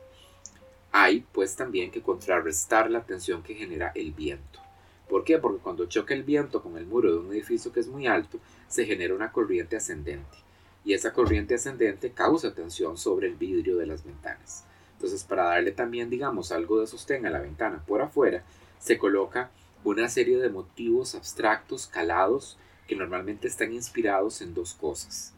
hay 0.92 1.24
pues 1.32 1.56
también 1.56 1.90
que 1.90 2.02
contrarrestar 2.02 2.90
la 2.90 3.02
tensión 3.04 3.42
que 3.42 3.54
genera 3.54 3.92
el 3.94 4.12
viento. 4.12 4.60
¿Por 5.08 5.24
qué? 5.24 5.38
Porque 5.38 5.62
cuando 5.62 5.86
choca 5.86 6.14
el 6.14 6.22
viento 6.22 6.62
con 6.62 6.76
el 6.76 6.86
muro 6.86 7.10
de 7.10 7.18
un 7.18 7.32
edificio 7.32 7.72
que 7.72 7.80
es 7.80 7.88
muy 7.88 8.06
alto, 8.06 8.38
se 8.68 8.86
genera 8.86 9.14
una 9.14 9.32
corriente 9.32 9.76
ascendente. 9.76 10.38
y 10.84 10.94
esa 10.94 11.12
corriente 11.12 11.54
ascendente 11.54 12.12
causa 12.12 12.54
tensión 12.54 12.96
sobre 12.96 13.28
el 13.28 13.34
vidrio 13.34 13.76
de 13.76 13.86
las 13.86 14.04
ventanas. 14.04 14.64
Entonces, 14.94 15.24
para 15.24 15.44
darle 15.44 15.72
también, 15.72 16.10
digamos, 16.10 16.52
algo 16.52 16.80
de 16.80 16.86
sostén 16.86 17.26
a 17.26 17.30
la 17.30 17.40
ventana 17.40 17.82
por 17.86 18.02
afuera, 18.02 18.44
se 18.78 18.98
coloca 18.98 19.50
una 19.84 20.08
serie 20.08 20.38
de 20.38 20.48
motivos 20.50 21.14
abstractos 21.14 21.86
calados 21.86 22.58
que 22.86 22.96
normalmente 22.96 23.46
están 23.48 23.72
inspirados 23.72 24.42
en 24.42 24.52
dos 24.54 24.74
cosas, 24.74 25.32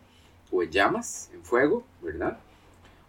o 0.50 0.62
en 0.62 0.70
llamas, 0.70 1.30
en 1.32 1.44
fuego, 1.44 1.84
¿verdad? 2.00 2.38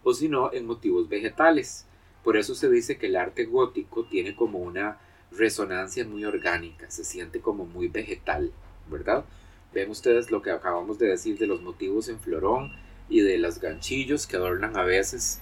O 0.03 0.13
si 0.13 0.27
no, 0.27 0.51
en 0.53 0.65
motivos 0.65 1.07
vegetales. 1.07 1.85
Por 2.23 2.37
eso 2.37 2.55
se 2.55 2.69
dice 2.69 2.97
que 2.97 3.07
el 3.07 3.15
arte 3.15 3.45
gótico 3.45 4.05
tiene 4.05 4.35
como 4.35 4.59
una 4.59 4.97
resonancia 5.31 6.05
muy 6.05 6.25
orgánica, 6.25 6.89
se 6.89 7.03
siente 7.03 7.41
como 7.41 7.65
muy 7.65 7.87
vegetal, 7.87 8.51
¿verdad? 8.89 9.25
Ven 9.73 9.89
ustedes 9.89 10.31
lo 10.31 10.41
que 10.41 10.51
acabamos 10.51 10.99
de 10.99 11.07
decir 11.07 11.37
de 11.37 11.47
los 11.47 11.61
motivos 11.61 12.07
en 12.07 12.19
florón 12.19 12.71
y 13.09 13.21
de 13.21 13.37
los 13.37 13.59
ganchillos 13.59 14.27
que 14.27 14.37
adornan 14.37 14.77
a 14.77 14.83
veces 14.83 15.41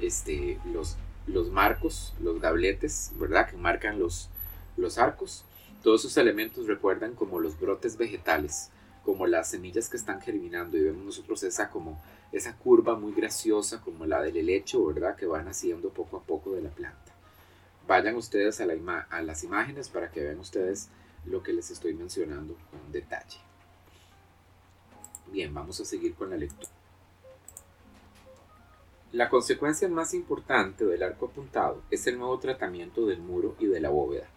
este, 0.00 0.58
los, 0.72 0.96
los 1.26 1.50
marcos, 1.50 2.14
los 2.20 2.40
gabletes, 2.40 3.12
¿verdad? 3.18 3.48
Que 3.48 3.56
marcan 3.56 3.98
los, 3.98 4.28
los 4.76 4.98
arcos. 4.98 5.44
Todos 5.82 6.04
esos 6.04 6.16
elementos 6.18 6.66
recuerdan 6.66 7.14
como 7.14 7.40
los 7.40 7.58
brotes 7.58 7.96
vegetales, 7.96 8.70
como 9.04 9.26
las 9.26 9.50
semillas 9.50 9.88
que 9.88 9.96
están 9.96 10.20
germinando 10.20 10.76
y 10.76 10.82
vemos 10.82 11.04
nosotros 11.04 11.42
esa 11.42 11.70
como 11.70 12.02
esa 12.32 12.56
curva 12.56 12.96
muy 12.96 13.12
graciosa 13.12 13.80
como 13.80 14.06
la 14.06 14.22
del 14.22 14.36
helecho, 14.36 14.84
¿verdad? 14.86 15.16
Que 15.16 15.26
van 15.26 15.48
haciendo 15.48 15.90
poco 15.90 16.16
a 16.18 16.22
poco 16.22 16.52
de 16.52 16.62
la 16.62 16.70
planta. 16.70 17.12
Vayan 17.86 18.16
ustedes 18.16 18.60
a, 18.60 18.64
a 19.10 19.22
las 19.22 19.44
imágenes 19.44 19.88
para 19.88 20.10
que 20.10 20.20
vean 20.20 20.38
ustedes 20.38 20.88
lo 21.26 21.42
que 21.42 21.52
les 21.52 21.70
estoy 21.70 21.94
mencionando 21.94 22.56
con 22.70 22.92
detalle. 22.92 23.38
Bien, 25.32 25.52
vamos 25.52 25.80
a 25.80 25.84
seguir 25.84 26.14
con 26.14 26.30
la 26.30 26.36
lectura. 26.36 26.70
La 29.12 29.28
consecuencia 29.28 29.88
más 29.88 30.14
importante 30.14 30.84
del 30.84 31.02
arco 31.02 31.26
apuntado 31.26 31.82
es 31.90 32.06
el 32.06 32.16
nuevo 32.16 32.38
tratamiento 32.38 33.06
del 33.06 33.20
muro 33.20 33.56
y 33.58 33.66
de 33.66 33.80
la 33.80 33.90
bóveda. 33.90 34.28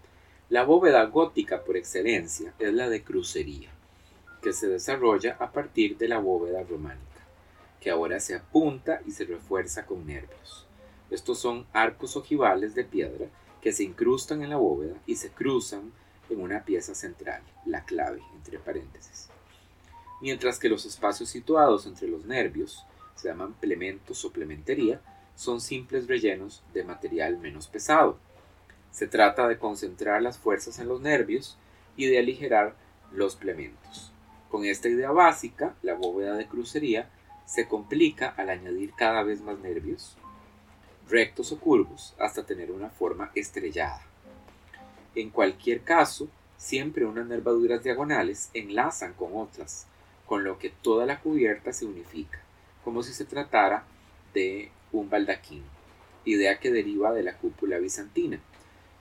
La 0.50 0.64
bóveda 0.64 1.06
gótica 1.06 1.64
por 1.64 1.78
excelencia 1.78 2.54
es 2.58 2.74
la 2.74 2.90
de 2.90 3.04
crucería, 3.04 3.70
que 4.42 4.52
se 4.52 4.68
desarrolla 4.68 5.38
a 5.40 5.52
partir 5.52 5.98
de 5.98 6.08
la 6.08 6.18
bóveda 6.18 6.64
románica, 6.64 7.13
que 7.84 7.92
ahora 7.92 8.22
se 8.22 8.34
apunta 8.34 9.02
y 9.06 9.12
se 9.12 9.26
refuerza 9.26 9.86
con 9.86 10.08
nervios. 10.08 10.66
Estos 11.12 11.38
son 11.38 11.68
arcos 11.74 12.16
ojivales 12.16 12.76
de 12.76 12.86
piedra 12.86 13.28
que 13.62 13.74
se 13.74 13.84
incrustan 13.84 14.42
en 14.42 14.52
la 14.52 14.56
bóveda 14.56 14.96
y 15.06 15.18
se 15.18 15.32
cruzan 15.32 15.92
en 16.30 16.40
una 16.40 16.64
pieza 16.64 16.96
central, 16.96 17.44
la 17.66 17.84
clave, 17.84 18.22
entre 18.36 18.58
paréntesis. 18.58 19.28
Mientras 20.22 20.60
que 20.60 20.70
los 20.70 20.86
espacios 20.86 21.30
situados 21.30 21.86
entre 21.86 22.08
los 22.08 22.24
nervios 22.24 22.86
se 23.16 23.28
llaman 23.28 23.54
plementos 23.56 24.24
o 24.24 24.32
plementería, 24.32 25.02
son 25.36 25.60
simples 25.60 26.08
rellenos 26.08 26.64
de 26.74 26.86
material 26.86 27.38
menos 27.38 27.68
pesado. 27.68 28.18
Se 28.92 29.08
trata 29.08 29.50
de 29.50 29.58
concentrar 29.58 30.22
las 30.22 30.38
fuerzas 30.38 30.80
en 30.80 30.88
los 30.88 31.02
nervios 31.02 31.58
y 31.98 32.06
de 32.06 32.20
aligerar 32.20 32.78
los 33.12 33.36
plementos. 33.36 34.14
Con 34.50 34.64
esta 34.64 34.88
idea 34.88 35.12
básica, 35.12 35.76
la 35.82 35.96
bóveda 35.96 36.36
de 36.36 36.48
crucería 36.48 37.10
se 37.46 37.68
complica 37.68 38.30
al 38.38 38.50
añadir 38.50 38.94
cada 38.94 39.24
vez 39.24 39.42
más 39.42 39.60
nervios, 39.60 40.18
rectos 41.10 41.52
o 41.52 41.60
curvos, 41.60 42.16
hasta 42.20 42.46
tener 42.46 42.72
una 42.72 42.90
forma 42.90 43.32
estrellada. 43.36 44.02
En 45.16 45.30
cualquier 45.30 45.82
caso, 45.82 46.28
siempre 46.58 47.06
unas 47.06 47.28
nervaduras 47.28 47.84
diagonales 47.84 48.50
enlazan 48.54 49.14
con 49.14 49.36
otras, 49.36 49.88
con 50.26 50.44
lo 50.44 50.58
que 50.58 50.70
toda 50.70 51.06
la 51.06 51.20
cubierta 51.20 51.74
se 51.74 51.86
unifica 51.86 52.44
como 52.84 53.02
si 53.02 53.14
se 53.14 53.26
tratara 53.26 53.86
de 54.34 54.70
un 54.92 55.10
baldaquín, 55.10 55.64
idea 56.26 56.60
que 56.60 56.72
deriva 56.72 57.14
de 57.14 57.24
la 57.24 57.38
cúpula 57.38 57.78
bizantina. 57.80 58.40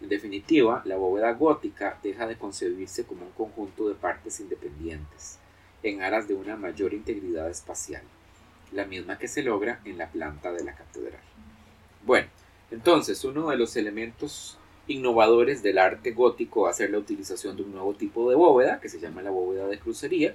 En 0.00 0.08
definitiva, 0.08 0.82
la 0.84 0.96
bóveda 0.96 1.32
gótica 1.32 1.98
deja 2.02 2.26
de 2.26 2.36
concebirse 2.36 3.04
como 3.04 3.26
un 3.26 3.32
conjunto 3.32 3.88
de 3.88 3.94
partes 3.94 4.40
independientes, 4.40 5.38
en 5.82 6.02
aras 6.02 6.28
de 6.28 6.34
una 6.34 6.56
mayor 6.56 6.94
integridad 6.94 7.50
espacial, 7.50 8.02
la 8.72 8.84
misma 8.84 9.18
que 9.18 9.28
se 9.28 9.42
logra 9.42 9.80
en 9.84 9.98
la 9.98 10.10
planta 10.10 10.52
de 10.52 10.64
la 10.64 10.74
catedral. 10.74 11.20
Bueno, 12.04 12.28
entonces 12.70 13.24
uno 13.24 13.50
de 13.50 13.56
los 13.56 13.76
elementos 13.76 14.58
innovadores 14.88 15.62
del 15.62 15.78
arte 15.78 16.12
gótico 16.12 16.62
va 16.62 16.70
a 16.70 16.74
ser 16.74 16.90
la 16.90 16.98
utilización 16.98 17.56
de 17.56 17.62
un 17.62 17.72
nuevo 17.72 17.94
tipo 17.94 18.28
de 18.28 18.36
bóveda, 18.36 18.80
que 18.80 18.88
se 18.88 19.00
llama 19.00 19.22
la 19.22 19.30
bóveda 19.30 19.66
de 19.66 19.78
crucería. 19.78 20.34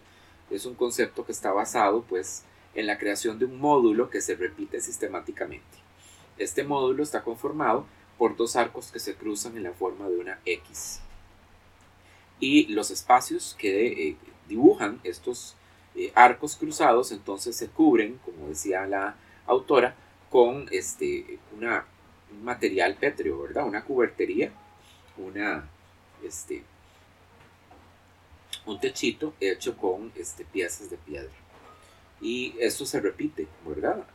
Es 0.50 0.66
un 0.66 0.76
concepto 0.76 1.26
que 1.26 1.32
está 1.32 1.52
basado 1.52 2.04
pues 2.04 2.44
en 2.74 2.88
la 2.88 2.98
creación 2.98 3.40
de 3.40 3.46
un 3.46 3.60
módulo 3.60 4.10
que 4.10 4.22
se 4.22 4.36
repite 4.36 4.80
sistemáticamente. 4.80 5.66
Este 6.38 6.64
módulo 6.64 7.04
está 7.04 7.24
conformado 7.24 7.86
por 8.18 8.36
dos 8.36 8.56
arcos 8.56 8.92
que 8.92 9.00
se 9.00 9.16
cruzan 9.16 9.58
en 9.58 9.64
la 9.64 9.74
forma 9.74 10.08
de 10.08 10.18
una 10.18 10.40
X. 10.46 11.02
Y 12.40 12.68
los 12.68 12.92
espacios 12.92 13.56
que 13.58 14.10
eh, 14.10 14.18
dibujan 14.48 15.00
estos 15.04 15.56
arcos 16.14 16.56
cruzados 16.56 17.12
entonces 17.12 17.56
se 17.56 17.68
cubren, 17.68 18.20
como 18.24 18.50
decía 18.50 18.86
la 18.86 19.16
autora, 19.46 19.96
con 20.30 20.68
este, 20.72 21.40
un 21.54 22.44
material 22.44 22.96
pétreo, 22.96 23.42
¿verdad? 23.42 23.66
Una 23.66 23.84
cubertería, 23.84 24.52
una, 25.18 25.68
este, 26.24 26.64
un 28.66 28.80
techito 28.80 29.34
hecho 29.40 29.78
con 29.78 30.12
este, 30.16 30.46
piezas 30.46 30.90
de 30.90 30.98
piedra. 30.98 31.32
Y 32.20 32.56
esto 32.60 32.86
se 32.86 33.00
repite, 33.00 33.48
¿verdad? 33.66 34.06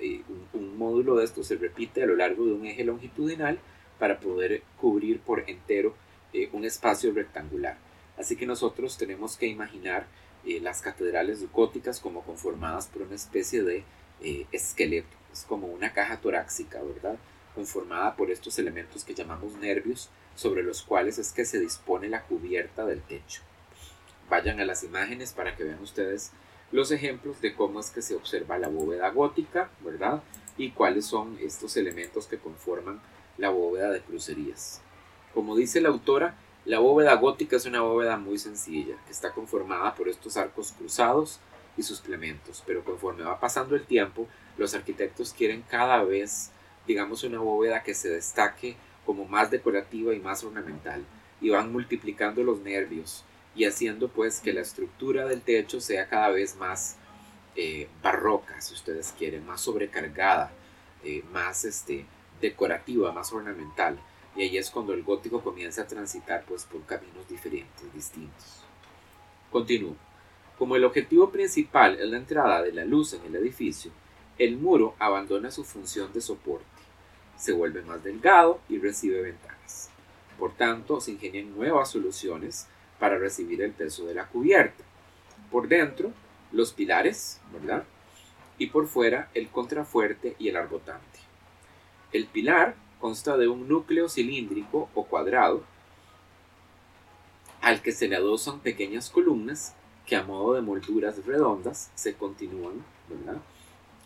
Un, 0.52 0.76
módulo 0.76 1.16
de 1.16 1.24
esto 1.24 1.44
se 1.44 1.54
repite 1.54 2.02
a 2.02 2.06
lo 2.06 2.16
largo 2.16 2.44
de 2.44 2.52
un 2.52 2.66
eje 2.66 2.82
longitudinal 2.82 3.58
para 3.98 4.18
poder 4.18 4.62
cubrir 4.80 5.20
por 5.20 5.48
entero 5.48 5.94
eh, 6.32 6.48
un 6.52 6.64
espacio 6.64 7.12
rectangular. 7.12 7.76
Así 8.18 8.36
que 8.36 8.46
nosotros 8.46 8.98
tenemos 8.98 9.36
que 9.36 9.46
imaginar 9.46 10.06
eh, 10.46 10.60
las 10.60 10.82
catedrales 10.82 11.50
góticas 11.52 12.00
como 12.00 12.22
conformadas 12.22 12.86
por 12.86 13.02
una 13.02 13.14
especie 13.14 13.62
de 13.62 13.84
esqueleto. 14.52 15.16
Es 15.32 15.44
como 15.44 15.66
una 15.66 15.92
caja 15.92 16.20
torácica, 16.20 16.80
¿verdad? 16.82 17.16
Conformada 17.54 18.14
por 18.14 18.30
estos 18.30 18.58
elementos 18.58 19.04
que 19.04 19.14
llamamos 19.14 19.54
nervios, 19.54 20.10
sobre 20.34 20.62
los 20.62 20.82
cuales 20.82 21.18
es 21.18 21.32
que 21.32 21.44
se 21.44 21.58
dispone 21.58 22.08
la 22.08 22.22
cubierta 22.22 22.84
del 22.84 23.02
techo. 23.02 23.42
Vayan 24.30 24.60
a 24.60 24.64
las 24.64 24.82
imágenes 24.82 25.32
para 25.32 25.56
que 25.56 25.64
vean 25.64 25.82
ustedes 25.82 26.32
los 26.70 26.90
ejemplos 26.90 27.40
de 27.42 27.54
cómo 27.54 27.80
es 27.80 27.90
que 27.90 28.00
se 28.00 28.14
observa 28.14 28.58
la 28.58 28.68
bóveda 28.68 29.10
gótica, 29.10 29.70
¿verdad? 29.80 30.22
Y 30.56 30.70
cuáles 30.70 31.04
son 31.04 31.36
estos 31.40 31.76
elementos 31.76 32.26
que 32.26 32.38
conforman 32.38 33.00
la 33.36 33.50
bóveda 33.50 33.90
de 33.90 34.00
crucerías. 34.00 34.80
Como 35.34 35.54
dice 35.54 35.80
la 35.82 35.90
autora, 35.90 36.34
la 36.64 36.78
bóveda 36.78 37.14
gótica 37.16 37.56
es 37.56 37.66
una 37.66 37.80
bóveda 37.80 38.16
muy 38.16 38.38
sencilla, 38.38 38.96
que 39.04 39.12
está 39.12 39.32
conformada 39.32 39.94
por 39.94 40.08
estos 40.08 40.36
arcos 40.36 40.72
cruzados 40.72 41.40
y 41.76 41.82
sus 41.82 41.98
suplementos, 41.98 42.62
pero 42.66 42.84
conforme 42.84 43.24
va 43.24 43.40
pasando 43.40 43.74
el 43.74 43.84
tiempo, 43.84 44.28
los 44.56 44.74
arquitectos 44.74 45.32
quieren 45.32 45.64
cada 45.68 46.04
vez, 46.04 46.50
digamos, 46.86 47.24
una 47.24 47.40
bóveda 47.40 47.82
que 47.82 47.94
se 47.94 48.10
destaque 48.10 48.76
como 49.04 49.24
más 49.24 49.50
decorativa 49.50 50.14
y 50.14 50.20
más 50.20 50.44
ornamental, 50.44 51.04
y 51.40 51.50
van 51.50 51.72
multiplicando 51.72 52.44
los 52.44 52.60
nervios, 52.60 53.24
y 53.54 53.64
haciendo 53.64 54.08
pues 54.08 54.40
que 54.40 54.52
la 54.52 54.60
estructura 54.60 55.26
del 55.26 55.42
techo 55.42 55.80
sea 55.80 56.08
cada 56.08 56.28
vez 56.28 56.56
más 56.56 56.96
eh, 57.56 57.88
barroca, 58.02 58.60
si 58.60 58.74
ustedes 58.74 59.12
quieren, 59.18 59.44
más 59.44 59.60
sobrecargada, 59.62 60.52
eh, 61.04 61.24
más 61.32 61.64
este, 61.64 62.06
decorativa, 62.40 63.12
más 63.12 63.32
ornamental. 63.32 63.98
Y 64.34 64.42
ahí 64.42 64.56
es 64.56 64.70
cuando 64.70 64.94
el 64.94 65.02
gótico 65.02 65.42
comienza 65.42 65.82
a 65.82 65.86
transitar 65.86 66.44
pues 66.46 66.64
por 66.64 66.82
caminos 66.84 67.28
diferentes, 67.28 67.92
distintos. 67.92 68.62
Continúo. 69.50 69.96
Como 70.58 70.76
el 70.76 70.84
objetivo 70.84 71.30
principal 71.30 71.98
es 71.98 72.08
la 72.08 72.16
entrada 72.16 72.62
de 72.62 72.72
la 72.72 72.84
luz 72.84 73.12
en 73.14 73.24
el 73.24 73.36
edificio, 73.36 73.90
el 74.38 74.56
muro 74.56 74.94
abandona 74.98 75.50
su 75.50 75.64
función 75.64 76.12
de 76.12 76.20
soporte, 76.20 76.66
se 77.36 77.52
vuelve 77.52 77.82
más 77.82 78.02
delgado 78.02 78.60
y 78.68 78.78
recibe 78.78 79.20
ventanas. 79.22 79.90
Por 80.38 80.54
tanto, 80.54 81.00
se 81.00 81.12
ingenian 81.12 81.54
nuevas 81.54 81.90
soluciones 81.90 82.66
para 82.98 83.18
recibir 83.18 83.62
el 83.62 83.72
peso 83.72 84.06
de 84.06 84.14
la 84.14 84.26
cubierta. 84.26 84.84
Por 85.50 85.68
dentro, 85.68 86.12
los 86.52 86.72
pilares, 86.72 87.40
¿verdad? 87.52 87.84
Y 88.58 88.68
por 88.68 88.86
fuera, 88.86 89.28
el 89.34 89.48
contrafuerte 89.48 90.36
y 90.38 90.48
el 90.48 90.56
arbotante. 90.56 91.18
El 92.12 92.26
pilar 92.26 92.74
consta 93.02 93.36
de 93.36 93.48
un 93.48 93.68
núcleo 93.68 94.08
cilíndrico 94.08 94.88
o 94.94 95.04
cuadrado 95.04 95.64
al 97.60 97.82
que 97.82 97.90
se 97.90 98.06
le 98.06 98.14
adosan 98.14 98.60
pequeñas 98.60 99.10
columnas 99.10 99.74
que 100.06 100.16
a 100.16 100.22
modo 100.22 100.54
de 100.54 100.62
molduras 100.62 101.26
redondas 101.26 101.90
se 101.96 102.14
continúan. 102.14 102.84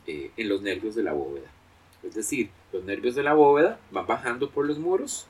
Eh, 0.06 0.30
en 0.36 0.48
los 0.48 0.62
nervios 0.62 0.94
de 0.94 1.02
la 1.02 1.12
bóveda. 1.12 1.48
Es 2.02 2.14
decir, 2.14 2.50
los 2.72 2.84
nervios 2.84 3.14
de 3.16 3.22
la 3.22 3.34
bóveda 3.34 3.78
van 3.90 4.06
bajando 4.06 4.50
por 4.50 4.64
los 4.64 4.78
muros. 4.78 5.26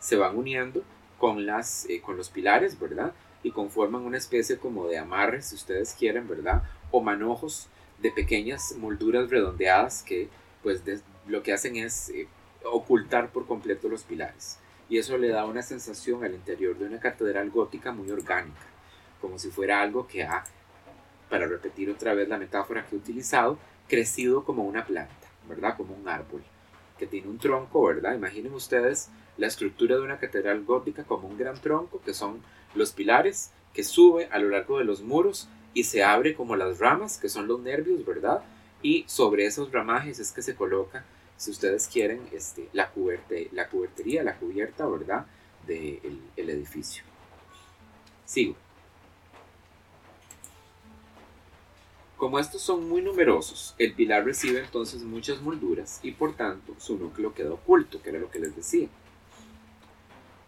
Se 0.00 0.16
van 0.16 0.36
uniendo 0.36 0.82
con, 1.18 1.46
las, 1.46 1.86
eh, 1.88 2.00
con 2.00 2.16
los 2.16 2.30
pilares. 2.30 2.76
Y 3.42 3.50
conforman 3.52 4.02
una 4.02 4.18
especie 4.18 4.58
como 4.58 4.88
de 4.88 4.98
amarres, 4.98 5.46
si 5.46 5.54
ustedes 5.54 5.94
quieren, 5.94 6.26
¿verdad? 6.26 6.62
O 6.90 7.00
manojos 7.00 7.68
de 7.98 8.10
pequeñas 8.10 8.74
molduras 8.76 9.30
redondeadas 9.30 10.02
que 10.02 10.28
pues 10.62 10.82
lo 11.26 11.42
que 11.42 11.52
hacen 11.52 11.76
es 11.76 12.08
eh, 12.10 12.26
ocultar 12.64 13.30
por 13.30 13.46
completo 13.46 13.88
los 13.88 14.02
pilares. 14.02 14.58
Y 14.88 14.98
eso 14.98 15.18
le 15.18 15.28
da 15.28 15.44
una 15.44 15.62
sensación 15.62 16.24
al 16.24 16.34
interior 16.34 16.76
de 16.78 16.86
una 16.86 16.98
catedral 16.98 17.50
gótica 17.50 17.92
muy 17.92 18.10
orgánica, 18.10 18.66
como 19.20 19.38
si 19.38 19.50
fuera 19.50 19.82
algo 19.82 20.06
que 20.06 20.24
ha, 20.24 20.44
para 21.28 21.46
repetir 21.46 21.90
otra 21.90 22.14
vez 22.14 22.28
la 22.28 22.38
metáfora 22.38 22.86
que 22.86 22.96
he 22.96 22.98
utilizado, 22.98 23.58
crecido 23.86 24.44
como 24.44 24.64
una 24.64 24.84
planta, 24.86 25.14
¿verdad? 25.48 25.76
Como 25.76 25.94
un 25.94 26.08
árbol, 26.08 26.42
que 26.98 27.06
tiene 27.06 27.28
un 27.28 27.38
tronco, 27.38 27.84
¿verdad? 27.84 28.14
Imaginen 28.14 28.54
ustedes 28.54 29.10
la 29.36 29.46
estructura 29.46 29.96
de 29.96 30.02
una 30.02 30.18
catedral 30.18 30.64
gótica 30.64 31.04
como 31.04 31.28
un 31.28 31.38
gran 31.38 31.60
tronco, 31.60 32.00
que 32.00 32.14
son 32.14 32.40
los 32.74 32.92
pilares, 32.92 33.52
que 33.72 33.84
sube 33.84 34.28
a 34.32 34.38
lo 34.38 34.48
largo 34.48 34.78
de 34.78 34.84
los 34.84 35.02
muros 35.02 35.48
y 35.74 35.84
se 35.84 36.02
abre 36.02 36.34
como 36.34 36.56
las 36.56 36.78
ramas, 36.78 37.18
que 37.18 37.28
son 37.28 37.46
los 37.46 37.60
nervios, 37.60 38.04
¿verdad? 38.04 38.42
Y 38.82 39.04
sobre 39.06 39.46
esos 39.46 39.70
ramajes 39.70 40.18
es 40.18 40.32
que 40.32 40.42
se 40.42 40.54
coloca, 40.54 41.04
si 41.38 41.50
ustedes 41.50 41.88
quieren, 41.88 42.28
este, 42.32 42.68
la, 42.74 42.90
cuberte, 42.90 43.48
la 43.52 43.70
cubertería, 43.70 44.22
la 44.22 44.36
cubierta, 44.36 44.86
¿verdad? 44.86 45.24
Del 45.66 46.02
de 46.02 46.20
el 46.36 46.50
edificio. 46.50 47.02
Sigo. 48.26 48.54
Como 52.18 52.38
estos 52.38 52.60
son 52.60 52.86
muy 52.86 53.00
numerosos, 53.00 53.74
el 53.78 53.94
pilar 53.94 54.26
recibe 54.26 54.60
entonces 54.60 55.02
muchas 55.02 55.40
molduras 55.40 56.00
y 56.02 56.12
por 56.12 56.36
tanto 56.36 56.74
su 56.78 56.98
núcleo 56.98 57.32
queda 57.32 57.52
oculto, 57.52 58.02
que 58.02 58.10
era 58.10 58.18
lo 58.18 58.30
que 58.30 58.40
les 58.40 58.54
decía. 58.54 58.88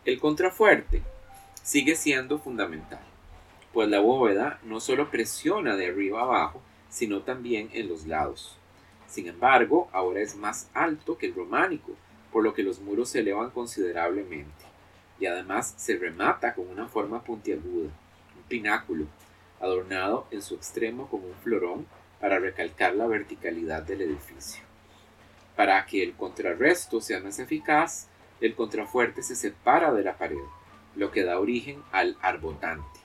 El 0.05 0.21
contrafuerte 0.21 1.03
sigue 1.63 1.97
siendo 1.97 2.39
fundamental 2.39 3.01
pues 3.73 3.89
la 3.89 4.01
bóveda 4.01 4.59
no 4.65 4.81
solo 4.81 5.11
presiona 5.11 5.77
de 5.77 5.87
arriba 5.87 6.23
abajo, 6.23 6.61
sino 6.89 7.23
también 7.23 7.71
en 7.73 7.89
los 7.89 8.07
lados. 8.07 8.57
Sin 9.11 9.27
embargo, 9.27 9.91
ahora 9.93 10.21
es 10.21 10.37
más 10.37 10.71
alto 10.73 11.19
que 11.19 11.27
el 11.27 11.35
románico, 11.35 11.93
por 12.33 12.43
lo 12.43 12.55
que 12.55 12.63
los 12.63 12.81
muros 12.81 13.11
se 13.11 13.21
elevan 13.21 13.51
considerablemente, 13.51 14.65
y 15.19 15.27
además 15.27 15.75
se 15.77 15.99
remata 15.99 16.55
con 16.55 16.69
una 16.69 16.89
forma 16.89 17.23
puntiaguda, 17.23 17.91
un 18.37 18.43
pináculo, 18.49 19.07
adornado 19.61 20.27
en 20.31 20.41
su 20.41 20.55
extremo 20.55 21.09
con 21.09 21.23
un 21.23 21.35
florón 21.43 21.87
para 22.21 22.39
recalcar 22.39 22.95
la 22.95 23.07
verticalidad 23.07 23.83
del 23.83 24.01
edificio. 24.01 24.63
Para 25.57 25.85
que 25.85 26.03
el 26.03 26.15
contrarresto 26.15 27.03
sea 27.03 27.21
más 27.21 27.39
eficaz, 27.39 28.07
el 28.41 28.55
contrafuerte 28.55 29.23
se 29.23 29.37
separa 29.37 29.93
de 29.93 30.05
la 30.05 30.17
pared, 30.17 30.39
lo 30.97 31.11
que 31.11 31.25
da 31.25 31.39
origen 31.39 31.83
al 31.93 32.17
arbotante 32.23 33.01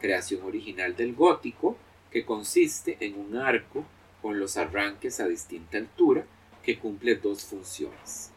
creación 0.00 0.42
original 0.42 0.96
del 0.96 1.14
gótico, 1.14 1.76
que 2.10 2.24
consiste 2.24 2.96
en 3.00 3.16
un 3.16 3.36
arco 3.36 3.84
con 4.22 4.38
los 4.38 4.56
arranques 4.56 5.20
a 5.20 5.26
distinta 5.26 5.78
altura 5.78 6.24
que 6.62 6.78
cumple 6.78 7.16
dos 7.16 7.44
funciones. 7.44 8.30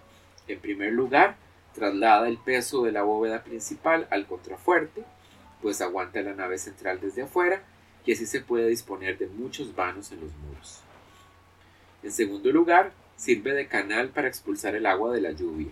En 0.47 0.59
primer 0.59 0.93
lugar, 0.93 1.35
traslada 1.73 2.27
el 2.27 2.37
peso 2.37 2.83
de 2.83 2.91
la 2.91 3.03
bóveda 3.03 3.43
principal 3.43 4.07
al 4.11 4.27
contrafuerte, 4.27 5.03
pues 5.61 5.81
aguanta 5.81 6.21
la 6.21 6.33
nave 6.33 6.57
central 6.57 6.99
desde 6.99 7.23
afuera 7.23 7.63
y 8.05 8.13
así 8.13 8.25
se 8.25 8.41
puede 8.41 8.67
disponer 8.67 9.17
de 9.17 9.27
muchos 9.27 9.75
vanos 9.75 10.11
en 10.11 10.21
los 10.21 10.33
muros. 10.35 10.81
En 12.03 12.11
segundo 12.11 12.51
lugar, 12.51 12.91
sirve 13.15 13.53
de 13.53 13.67
canal 13.67 14.09
para 14.09 14.27
expulsar 14.27 14.75
el 14.75 14.85
agua 14.85 15.13
de 15.13 15.21
la 15.21 15.31
lluvia 15.31 15.71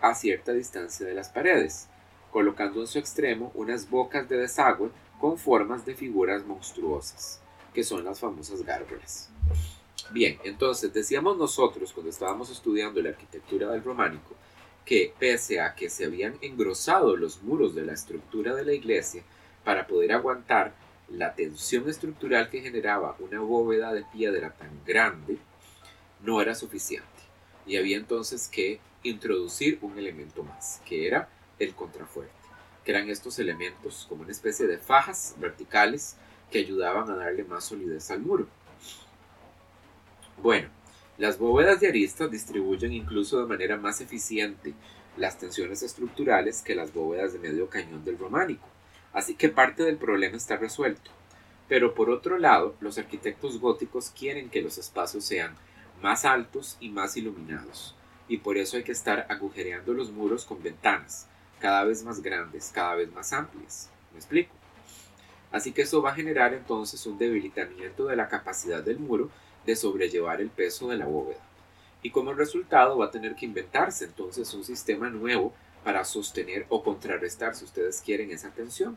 a 0.00 0.14
cierta 0.14 0.52
distancia 0.52 1.06
de 1.06 1.14
las 1.14 1.28
paredes, 1.28 1.88
colocando 2.30 2.80
en 2.80 2.86
su 2.86 2.98
extremo 2.98 3.50
unas 3.54 3.88
bocas 3.88 4.28
de 4.28 4.36
desagüe 4.36 4.90
con 5.20 5.38
formas 5.38 5.84
de 5.86 5.94
figuras 5.94 6.44
monstruosas, 6.46 7.40
que 7.72 7.84
son 7.84 8.04
las 8.04 8.20
famosas 8.20 8.62
gárgolas. 8.62 9.30
Bien, 10.10 10.38
entonces 10.44 10.92
decíamos 10.92 11.36
nosotros 11.36 11.92
cuando 11.92 12.10
estábamos 12.10 12.50
estudiando 12.50 13.00
la 13.02 13.10
arquitectura 13.10 13.70
del 13.70 13.82
románico 13.82 14.34
que 14.84 15.12
pese 15.18 15.60
a 15.60 15.74
que 15.74 15.90
se 15.90 16.04
habían 16.04 16.38
engrosado 16.40 17.16
los 17.16 17.42
muros 17.42 17.74
de 17.74 17.84
la 17.84 17.92
estructura 17.92 18.54
de 18.54 18.64
la 18.64 18.72
iglesia 18.72 19.24
para 19.64 19.86
poder 19.86 20.12
aguantar 20.12 20.74
la 21.08 21.34
tensión 21.34 21.88
estructural 21.88 22.50
que 22.50 22.60
generaba 22.60 23.16
una 23.18 23.40
bóveda 23.40 23.92
de 23.92 24.04
piedra 24.12 24.50
tan 24.50 24.70
grande, 24.84 25.38
no 26.22 26.40
era 26.40 26.54
suficiente. 26.54 27.06
Y 27.66 27.76
había 27.76 27.96
entonces 27.96 28.48
que 28.48 28.78
introducir 29.02 29.78
un 29.82 29.98
elemento 29.98 30.44
más, 30.44 30.80
que 30.84 31.06
era 31.06 31.28
el 31.58 31.74
contrafuerte 31.74 32.46
que 32.86 32.92
eran 32.92 33.10
estos 33.10 33.40
elementos 33.40 34.06
como 34.08 34.22
una 34.22 34.30
especie 34.30 34.68
de 34.68 34.78
fajas 34.78 35.34
verticales 35.38 36.14
que 36.52 36.60
ayudaban 36.60 37.10
a 37.10 37.16
darle 37.16 37.42
más 37.42 37.64
solidez 37.64 38.12
al 38.12 38.20
muro. 38.20 38.46
Bueno, 40.42 40.68
las 41.18 41.38
bóvedas 41.38 41.80
de 41.80 41.88
aristas 41.88 42.30
distribuyen 42.30 42.92
incluso 42.92 43.40
de 43.40 43.46
manera 43.46 43.78
más 43.78 44.02
eficiente 44.02 44.74
las 45.16 45.38
tensiones 45.38 45.82
estructurales 45.82 46.60
que 46.60 46.74
las 46.74 46.92
bóvedas 46.92 47.32
de 47.32 47.38
medio 47.38 47.70
cañón 47.70 48.04
del 48.04 48.18
románico, 48.18 48.68
así 49.14 49.34
que 49.34 49.48
parte 49.48 49.82
del 49.82 49.96
problema 49.96 50.36
está 50.36 50.56
resuelto. 50.56 51.10
Pero 51.68 51.94
por 51.94 52.10
otro 52.10 52.38
lado, 52.38 52.76
los 52.80 52.98
arquitectos 52.98 53.58
góticos 53.58 54.10
quieren 54.10 54.50
que 54.50 54.60
los 54.60 54.76
espacios 54.76 55.24
sean 55.24 55.56
más 56.02 56.26
altos 56.26 56.76
y 56.80 56.90
más 56.90 57.16
iluminados, 57.16 57.94
y 58.28 58.36
por 58.38 58.58
eso 58.58 58.76
hay 58.76 58.82
que 58.82 58.92
estar 58.92 59.26
agujereando 59.30 59.94
los 59.94 60.12
muros 60.12 60.44
con 60.44 60.62
ventanas, 60.62 61.26
cada 61.60 61.84
vez 61.84 62.04
más 62.04 62.20
grandes, 62.20 62.70
cada 62.74 62.94
vez 62.94 63.10
más 63.10 63.32
amplias. 63.32 63.88
¿Me 64.12 64.18
explico? 64.18 64.54
Así 65.50 65.72
que 65.72 65.82
eso 65.82 66.02
va 66.02 66.10
a 66.10 66.14
generar 66.14 66.52
entonces 66.52 67.06
un 67.06 67.16
debilitamiento 67.16 68.04
de 68.04 68.16
la 68.16 68.28
capacidad 68.28 68.82
del 68.82 68.98
muro 68.98 69.30
de 69.66 69.76
sobrellevar 69.76 70.40
el 70.40 70.48
peso 70.48 70.88
de 70.88 70.96
la 70.96 71.06
bóveda. 71.06 71.40
Y 72.02 72.10
como 72.10 72.32
resultado 72.32 72.96
va 72.98 73.06
a 73.06 73.10
tener 73.10 73.34
que 73.34 73.46
inventarse 73.46 74.04
entonces 74.04 74.54
un 74.54 74.64
sistema 74.64 75.10
nuevo 75.10 75.52
para 75.84 76.04
sostener 76.04 76.64
o 76.68 76.82
contrarrestar, 76.82 77.54
si 77.54 77.64
ustedes 77.64 78.00
quieren, 78.00 78.30
esa 78.30 78.50
tensión. 78.50 78.96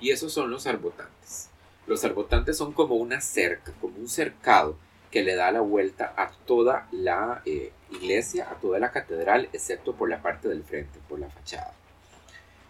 Y 0.00 0.10
esos 0.10 0.32
son 0.32 0.50
los 0.50 0.66
arbotantes. 0.66 1.48
Los 1.86 2.04
arbotantes 2.04 2.58
son 2.58 2.72
como 2.72 2.96
una 2.96 3.20
cerca, 3.20 3.72
como 3.80 3.98
un 3.98 4.08
cercado 4.08 4.76
que 5.10 5.22
le 5.22 5.34
da 5.34 5.50
la 5.50 5.60
vuelta 5.60 6.12
a 6.16 6.30
toda 6.46 6.86
la 6.92 7.42
eh, 7.44 7.72
iglesia, 7.90 8.48
a 8.50 8.54
toda 8.60 8.78
la 8.78 8.92
catedral, 8.92 9.48
excepto 9.52 9.94
por 9.94 10.08
la 10.08 10.22
parte 10.22 10.48
del 10.48 10.62
frente, 10.62 11.00
por 11.08 11.18
la 11.18 11.30
fachada. 11.30 11.74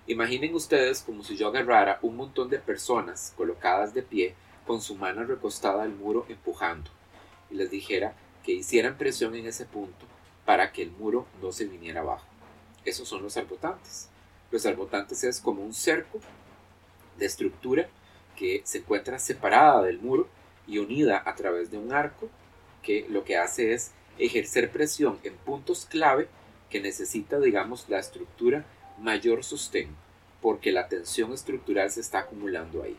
Imaginen 0.06 0.54
ustedes 0.54 1.02
como 1.02 1.22
si 1.22 1.36
yo 1.36 1.48
agarrara 1.48 1.98
un 2.02 2.16
montón 2.16 2.48
de 2.50 2.58
personas 2.58 3.34
colocadas 3.36 3.94
de 3.94 4.02
pie 4.02 4.34
con 4.66 4.80
su 4.80 4.94
mano 4.94 5.24
recostada 5.24 5.82
al 5.82 5.90
muro 5.90 6.24
empujando 6.28 6.90
y 7.50 7.54
les 7.54 7.70
dijera 7.70 8.14
que 8.44 8.52
hicieran 8.52 8.96
presión 8.96 9.34
en 9.34 9.46
ese 9.46 9.64
punto 9.64 10.06
para 10.44 10.72
que 10.72 10.82
el 10.82 10.90
muro 10.90 11.26
no 11.42 11.52
se 11.52 11.66
viniera 11.66 12.00
abajo. 12.00 12.26
Esos 12.84 13.08
son 13.08 13.22
los 13.22 13.36
arbotantes. 13.36 14.08
Los 14.50 14.66
arbotantes 14.66 15.22
es 15.24 15.40
como 15.40 15.62
un 15.62 15.74
cerco 15.74 16.20
de 17.18 17.26
estructura 17.26 17.88
que 18.36 18.62
se 18.64 18.78
encuentra 18.78 19.18
separada 19.18 19.82
del 19.82 20.00
muro 20.00 20.28
y 20.66 20.78
unida 20.78 21.22
a 21.24 21.34
través 21.34 21.70
de 21.70 21.78
un 21.78 21.92
arco 21.92 22.28
que 22.82 23.06
lo 23.08 23.24
que 23.24 23.36
hace 23.36 23.74
es 23.74 23.92
ejercer 24.18 24.70
presión 24.70 25.18
en 25.22 25.36
puntos 25.36 25.86
clave 25.86 26.28
que 26.70 26.80
necesita, 26.80 27.38
digamos, 27.38 27.88
la 27.88 27.98
estructura 27.98 28.64
mayor 28.98 29.44
sostén, 29.44 29.88
porque 30.40 30.72
la 30.72 30.88
tensión 30.88 31.32
estructural 31.32 31.90
se 31.90 32.00
está 32.00 32.20
acumulando 32.20 32.82
ahí. 32.82 32.96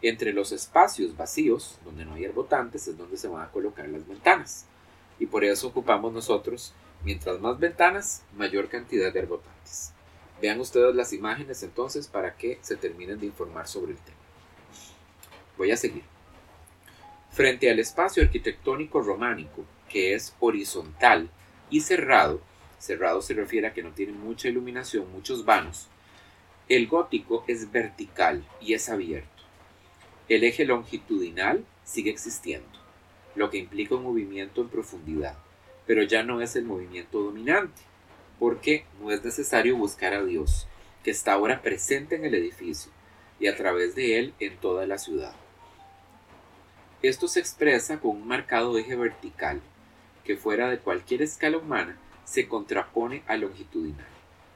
Entre 0.00 0.32
los 0.32 0.52
espacios 0.52 1.16
vacíos, 1.16 1.78
donde 1.84 2.04
no 2.04 2.14
hay 2.14 2.24
herbotantes, 2.24 2.86
es 2.86 2.96
donde 2.96 3.16
se 3.16 3.28
van 3.28 3.42
a 3.42 3.50
colocar 3.50 3.88
las 3.88 4.06
ventanas. 4.06 4.66
Y 5.18 5.26
por 5.26 5.44
eso 5.44 5.66
ocupamos 5.68 6.12
nosotros, 6.12 6.72
mientras 7.04 7.40
más 7.40 7.58
ventanas, 7.58 8.22
mayor 8.36 8.68
cantidad 8.68 9.12
de 9.12 9.18
herbotantes. 9.18 9.92
Vean 10.40 10.60
ustedes 10.60 10.94
las 10.94 11.12
imágenes 11.12 11.62
entonces 11.64 12.06
para 12.06 12.36
que 12.36 12.58
se 12.60 12.76
terminen 12.76 13.18
de 13.18 13.26
informar 13.26 13.66
sobre 13.66 13.92
el 13.92 13.98
tema. 13.98 14.16
Voy 15.56 15.72
a 15.72 15.76
seguir. 15.76 16.04
Frente 17.32 17.70
al 17.70 17.80
espacio 17.80 18.22
arquitectónico 18.22 19.00
románico, 19.00 19.64
que 19.88 20.14
es 20.14 20.34
horizontal 20.38 21.28
y 21.70 21.80
cerrado, 21.80 22.40
cerrado 22.78 23.20
se 23.20 23.34
refiere 23.34 23.66
a 23.66 23.72
que 23.72 23.82
no 23.82 23.90
tiene 23.90 24.12
mucha 24.12 24.48
iluminación, 24.48 25.10
muchos 25.10 25.44
vanos, 25.44 25.88
el 26.68 26.86
gótico 26.86 27.44
es 27.48 27.72
vertical 27.72 28.44
y 28.60 28.74
es 28.74 28.88
abierto. 28.88 29.37
El 30.28 30.44
eje 30.44 30.66
longitudinal 30.66 31.64
sigue 31.84 32.10
existiendo, 32.10 32.68
lo 33.34 33.48
que 33.48 33.56
implica 33.56 33.94
un 33.94 34.02
movimiento 34.02 34.60
en 34.60 34.68
profundidad, 34.68 35.38
pero 35.86 36.02
ya 36.02 36.22
no 36.22 36.42
es 36.42 36.54
el 36.54 36.66
movimiento 36.66 37.22
dominante, 37.22 37.80
porque 38.38 38.84
no 39.00 39.10
es 39.10 39.24
necesario 39.24 39.74
buscar 39.76 40.12
a 40.12 40.22
Dios, 40.22 40.66
que 41.02 41.10
está 41.10 41.32
ahora 41.32 41.62
presente 41.62 42.16
en 42.16 42.26
el 42.26 42.34
edificio 42.34 42.92
y 43.40 43.46
a 43.46 43.56
través 43.56 43.94
de 43.94 44.18
él 44.18 44.34
en 44.38 44.58
toda 44.58 44.86
la 44.86 44.98
ciudad. 44.98 45.32
Esto 47.00 47.26
se 47.26 47.40
expresa 47.40 47.98
con 47.98 48.10
un 48.10 48.28
marcado 48.28 48.76
eje 48.76 48.96
vertical, 48.96 49.62
que 50.24 50.36
fuera 50.36 50.68
de 50.68 50.78
cualquier 50.78 51.22
escala 51.22 51.56
humana 51.56 51.96
se 52.26 52.48
contrapone 52.48 53.22
al 53.28 53.40
longitudinal, 53.40 54.04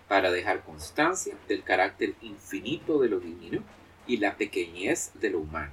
para 0.07 0.31
dejar 0.31 0.65
constancia 0.65 1.35
del 1.49 1.63
carácter 1.63 2.13
infinito 2.21 3.01
de 3.01 3.09
lo 3.09 3.21
divino 3.21 3.63
y 4.07 4.19
la 4.19 4.37
pequeñez 4.37 5.13
de 5.15 5.31
lo 5.31 5.41
humano. 5.41 5.73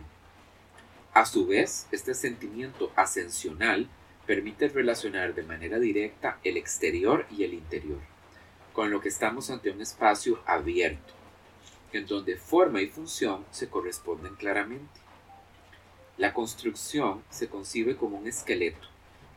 A 1.13 1.25
su 1.25 1.47
vez, 1.47 1.87
este 1.91 2.13
sentimiento 2.13 2.91
ascensional 2.95 3.89
permite 4.25 4.69
relacionar 4.69 5.33
de 5.33 5.43
manera 5.43 5.79
directa 5.79 6.39
el 6.43 6.57
exterior 6.57 7.25
y 7.31 7.43
el 7.43 7.53
interior, 7.53 7.99
con 8.73 8.91
lo 8.91 9.01
que 9.01 9.09
estamos 9.09 9.49
ante 9.49 9.71
un 9.71 9.81
espacio 9.81 10.39
abierto, 10.45 11.13
en 11.93 12.05
donde 12.05 12.37
forma 12.37 12.81
y 12.81 12.87
función 12.87 13.43
se 13.49 13.69
corresponden 13.69 14.35
claramente. 14.35 14.99
La 16.17 16.33
construcción 16.33 17.23
se 17.29 17.47
concibe 17.47 17.95
como 17.95 18.17
un 18.17 18.27
esqueleto 18.27 18.87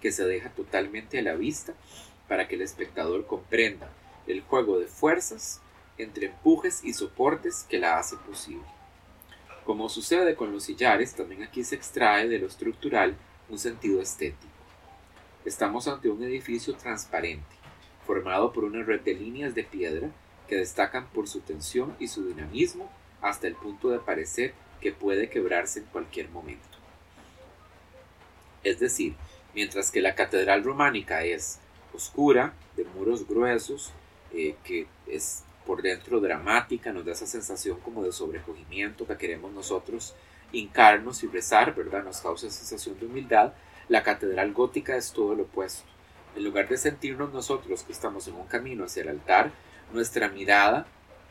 que 0.03 0.13
se 0.13 0.25
deja 0.25 0.51
totalmente 0.51 1.19
a 1.19 1.23
la 1.23 1.35
vista 1.35 1.73
para 2.29 2.49
que 2.49 2.57
el 2.57 2.63
espectador 2.63 3.27
comprenda 3.27 3.89
el 4.27 4.43
juego 4.43 4.79
de 4.79 4.87
fuerzas 4.87 5.61
entre 5.97 6.27
empujes 6.27 6.85
y 6.85 6.93
soportes 6.93 7.65
que 7.69 7.79
la 7.79 7.99
hace 7.99 8.17
posible. 8.17 8.82
Como 9.65 9.89
sucede 9.89 10.35
con 10.35 10.53
los 10.53 10.65
sillares, 10.65 11.15
también 11.15 11.43
aquí 11.43 11.63
se 11.63 11.77
extrae 11.77 12.29
de 12.29 12.39
lo 12.39 12.49
estructural 12.49 13.17
un 13.49 13.59
sentido 13.59 14.01
estético. 14.01 14.53
Estamos 15.45 15.87
ante 15.87 16.09
un 16.09 16.23
edificio 16.25 16.75
transparente, 16.75 17.55
formado 18.07 18.53
por 18.53 18.65
una 18.65 18.83
red 18.83 19.01
de 19.01 19.15
líneas 19.15 19.55
de 19.55 19.65
piedra 19.65 20.11
que 20.49 20.57
destacan 20.57 21.07
por 21.09 21.29
su 21.29 21.41
tensión 21.41 21.97
y 22.01 22.09
su 22.09 22.27
dinamismo 22.27 22.91
hasta 23.21 23.47
el 23.47 23.55
punto 23.55 23.91
de 23.91 24.01
parecer 24.01 24.55
que 24.81 24.93
puede 24.93 25.31
quebrarse 25.31 25.79
en 25.79 25.87
cualquier 25.87 26.29
momento. 26.29 26.79
Es 28.65 28.81
decir, 28.81 29.15
mientras 29.55 29.91
que 29.91 30.01
la 30.01 30.15
catedral 30.15 30.65
románica 30.65 31.25
es 31.25 31.59
oscura, 31.95 32.55
de 32.77 32.85
muros 32.85 33.29
gruesos, 33.29 33.93
eh, 34.33 34.57
que 34.65 34.87
es 35.07 35.45
por 35.67 35.83
dentro 35.83 36.21
dramática, 36.21 36.93
nos 36.93 37.05
da 37.05 37.13
esa 37.13 37.27
sensación 37.27 37.79
como 37.81 38.03
de 38.03 38.13
sobrecogimiento 38.13 39.07
que 39.07 39.17
queremos 39.17 39.53
nosotros 39.53 40.15
hincarnos 40.53 41.23
y 41.23 41.29
rezar, 41.29 41.75
¿verdad? 41.75 42.05
Nos 42.05 42.21
causa 42.21 42.51
sensación 42.51 42.99
de 42.99 43.07
humildad. 43.07 43.53
La 43.89 44.03
catedral 44.03 44.53
gótica 44.53 44.97
es 44.97 45.13
todo 45.13 45.35
lo 45.35 45.45
opuesto. 45.45 45.85
En 46.37 46.45
lugar 46.45 46.69
de 46.69 46.77
sentirnos 46.77 47.33
nosotros 47.33 47.83
que 47.83 47.93
estamos 47.93 48.27
en 48.29 48.35
un 48.35 48.47
camino 48.47 48.85
hacia 48.85 49.03
el 49.03 49.09
altar, 49.09 49.53
nuestra 49.93 50.29
mirada 50.29 50.87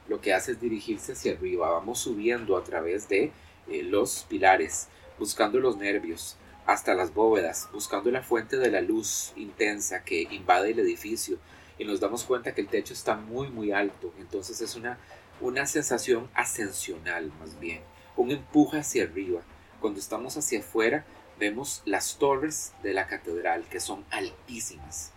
lo 0.07 0.21
que 0.21 0.33
hace 0.33 0.53
es 0.53 0.61
dirigirse 0.61 1.13
hacia 1.13 1.33
arriba. 1.33 1.69
Vamos 1.69 1.99
subiendo 1.99 2.57
a 2.57 2.63
través 2.63 3.07
de 3.07 3.31
eh, 3.67 3.83
los 3.83 4.25
pilares, 4.29 4.87
buscando 5.17 5.59
los 5.59 5.77
nervios, 5.77 6.37
hasta 6.65 6.93
las 6.93 7.13
bóvedas, 7.13 7.69
buscando 7.73 8.11
la 8.11 8.21
fuente 8.21 8.57
de 8.57 8.71
la 8.71 8.81
luz 8.81 9.33
intensa 9.35 10.03
que 10.03 10.27
invade 10.31 10.71
el 10.71 10.79
edificio, 10.79 11.37
y 11.81 11.83
nos 11.83 11.99
damos 11.99 12.25
cuenta 12.25 12.53
que 12.53 12.61
el 12.61 12.67
techo 12.67 12.93
está 12.93 13.15
muy 13.15 13.49
muy 13.49 13.71
alto, 13.71 14.13
entonces 14.19 14.61
es 14.61 14.75
una, 14.75 14.99
una 15.39 15.65
sensación 15.65 16.29
ascensional 16.35 17.31
más 17.39 17.59
bien, 17.59 17.81
un 18.15 18.29
empuje 18.29 18.77
hacia 18.77 19.03
arriba. 19.03 19.41
Cuando 19.79 19.99
estamos 19.99 20.37
hacia 20.37 20.59
afuera 20.59 21.05
vemos 21.39 21.81
las 21.85 22.19
torres 22.19 22.73
de 22.83 22.93
la 22.93 23.07
catedral 23.07 23.63
que 23.63 23.79
son 23.79 24.05
altísimas. 24.11 25.11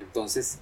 Entonces, 0.00 0.58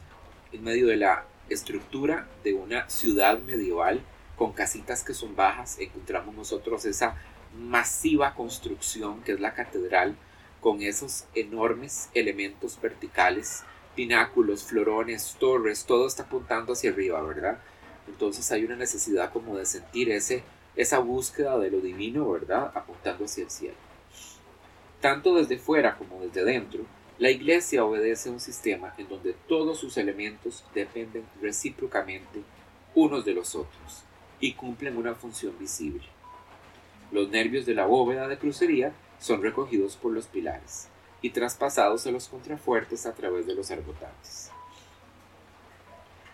en 0.52 0.62
medio 0.62 0.88
de 0.88 0.98
la 0.98 1.24
estructura 1.48 2.28
de 2.44 2.52
una 2.52 2.86
ciudad 2.90 3.38
medieval 3.38 4.02
con 4.36 4.52
casitas 4.52 5.04
que 5.04 5.14
son 5.14 5.36
bajas, 5.36 5.78
encontramos 5.78 6.34
nosotros 6.34 6.84
esa 6.84 7.16
masiva 7.56 8.34
construcción 8.34 9.22
que 9.22 9.32
es 9.32 9.40
la 9.40 9.54
catedral 9.54 10.16
con 10.60 10.82
esos 10.82 11.24
enormes 11.34 12.10
elementos 12.12 12.78
verticales 12.78 13.64
pináculos, 13.96 14.64
florones, 14.64 15.36
torres, 15.40 15.84
todo 15.86 16.06
está 16.06 16.24
apuntando 16.24 16.74
hacia 16.74 16.90
arriba, 16.90 17.20
¿verdad? 17.22 17.58
Entonces 18.06 18.52
hay 18.52 18.64
una 18.64 18.76
necesidad 18.76 19.32
como 19.32 19.56
de 19.56 19.66
sentir 19.66 20.10
ese, 20.10 20.44
esa 20.76 21.00
búsqueda 21.00 21.58
de 21.58 21.70
lo 21.70 21.80
divino, 21.80 22.30
¿verdad? 22.30 22.70
Apuntando 22.74 23.24
hacia 23.24 23.44
el 23.44 23.50
cielo. 23.50 23.76
Tanto 25.00 25.34
desde 25.34 25.58
fuera 25.58 25.96
como 25.96 26.20
desde 26.20 26.44
dentro, 26.44 26.84
la 27.18 27.30
iglesia 27.30 27.84
obedece 27.84 28.28
a 28.28 28.32
un 28.32 28.40
sistema 28.40 28.94
en 28.98 29.08
donde 29.08 29.34
todos 29.48 29.78
sus 29.80 29.96
elementos 29.96 30.64
dependen 30.74 31.24
recíprocamente 31.40 32.42
unos 32.94 33.24
de 33.24 33.32
los 33.32 33.54
otros 33.54 34.04
y 34.38 34.52
cumplen 34.52 34.96
una 34.96 35.14
función 35.14 35.58
visible. 35.58 36.04
Los 37.10 37.30
nervios 37.30 37.64
de 37.64 37.74
la 37.74 37.86
bóveda 37.86 38.28
de 38.28 38.38
crucería 38.38 38.92
son 39.18 39.42
recogidos 39.42 39.96
por 39.96 40.12
los 40.12 40.26
pilares 40.26 40.90
y 41.22 41.30
traspasados 41.30 42.06
a 42.06 42.10
los 42.10 42.28
contrafuertes 42.28 43.06
a 43.06 43.14
través 43.14 43.46
de 43.46 43.54
los 43.54 43.70
arbotantes. 43.70 44.50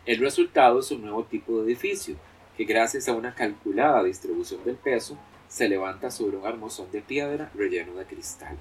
El 0.04 0.18
resultado 0.18 0.80
es 0.80 0.90
un 0.90 1.02
nuevo 1.02 1.24
tipo 1.24 1.58
de 1.58 1.64
edificio, 1.64 2.16
que 2.56 2.64
gracias 2.64 3.08
a 3.08 3.14
una 3.14 3.34
calculada 3.34 4.02
distribución 4.02 4.64
del 4.64 4.76
peso, 4.76 5.16
se 5.48 5.68
levanta 5.68 6.10
sobre 6.10 6.36
un 6.36 6.46
armazón 6.46 6.90
de 6.90 7.02
piedra 7.02 7.50
relleno 7.54 7.94
de 7.94 8.04
cristal. 8.04 8.58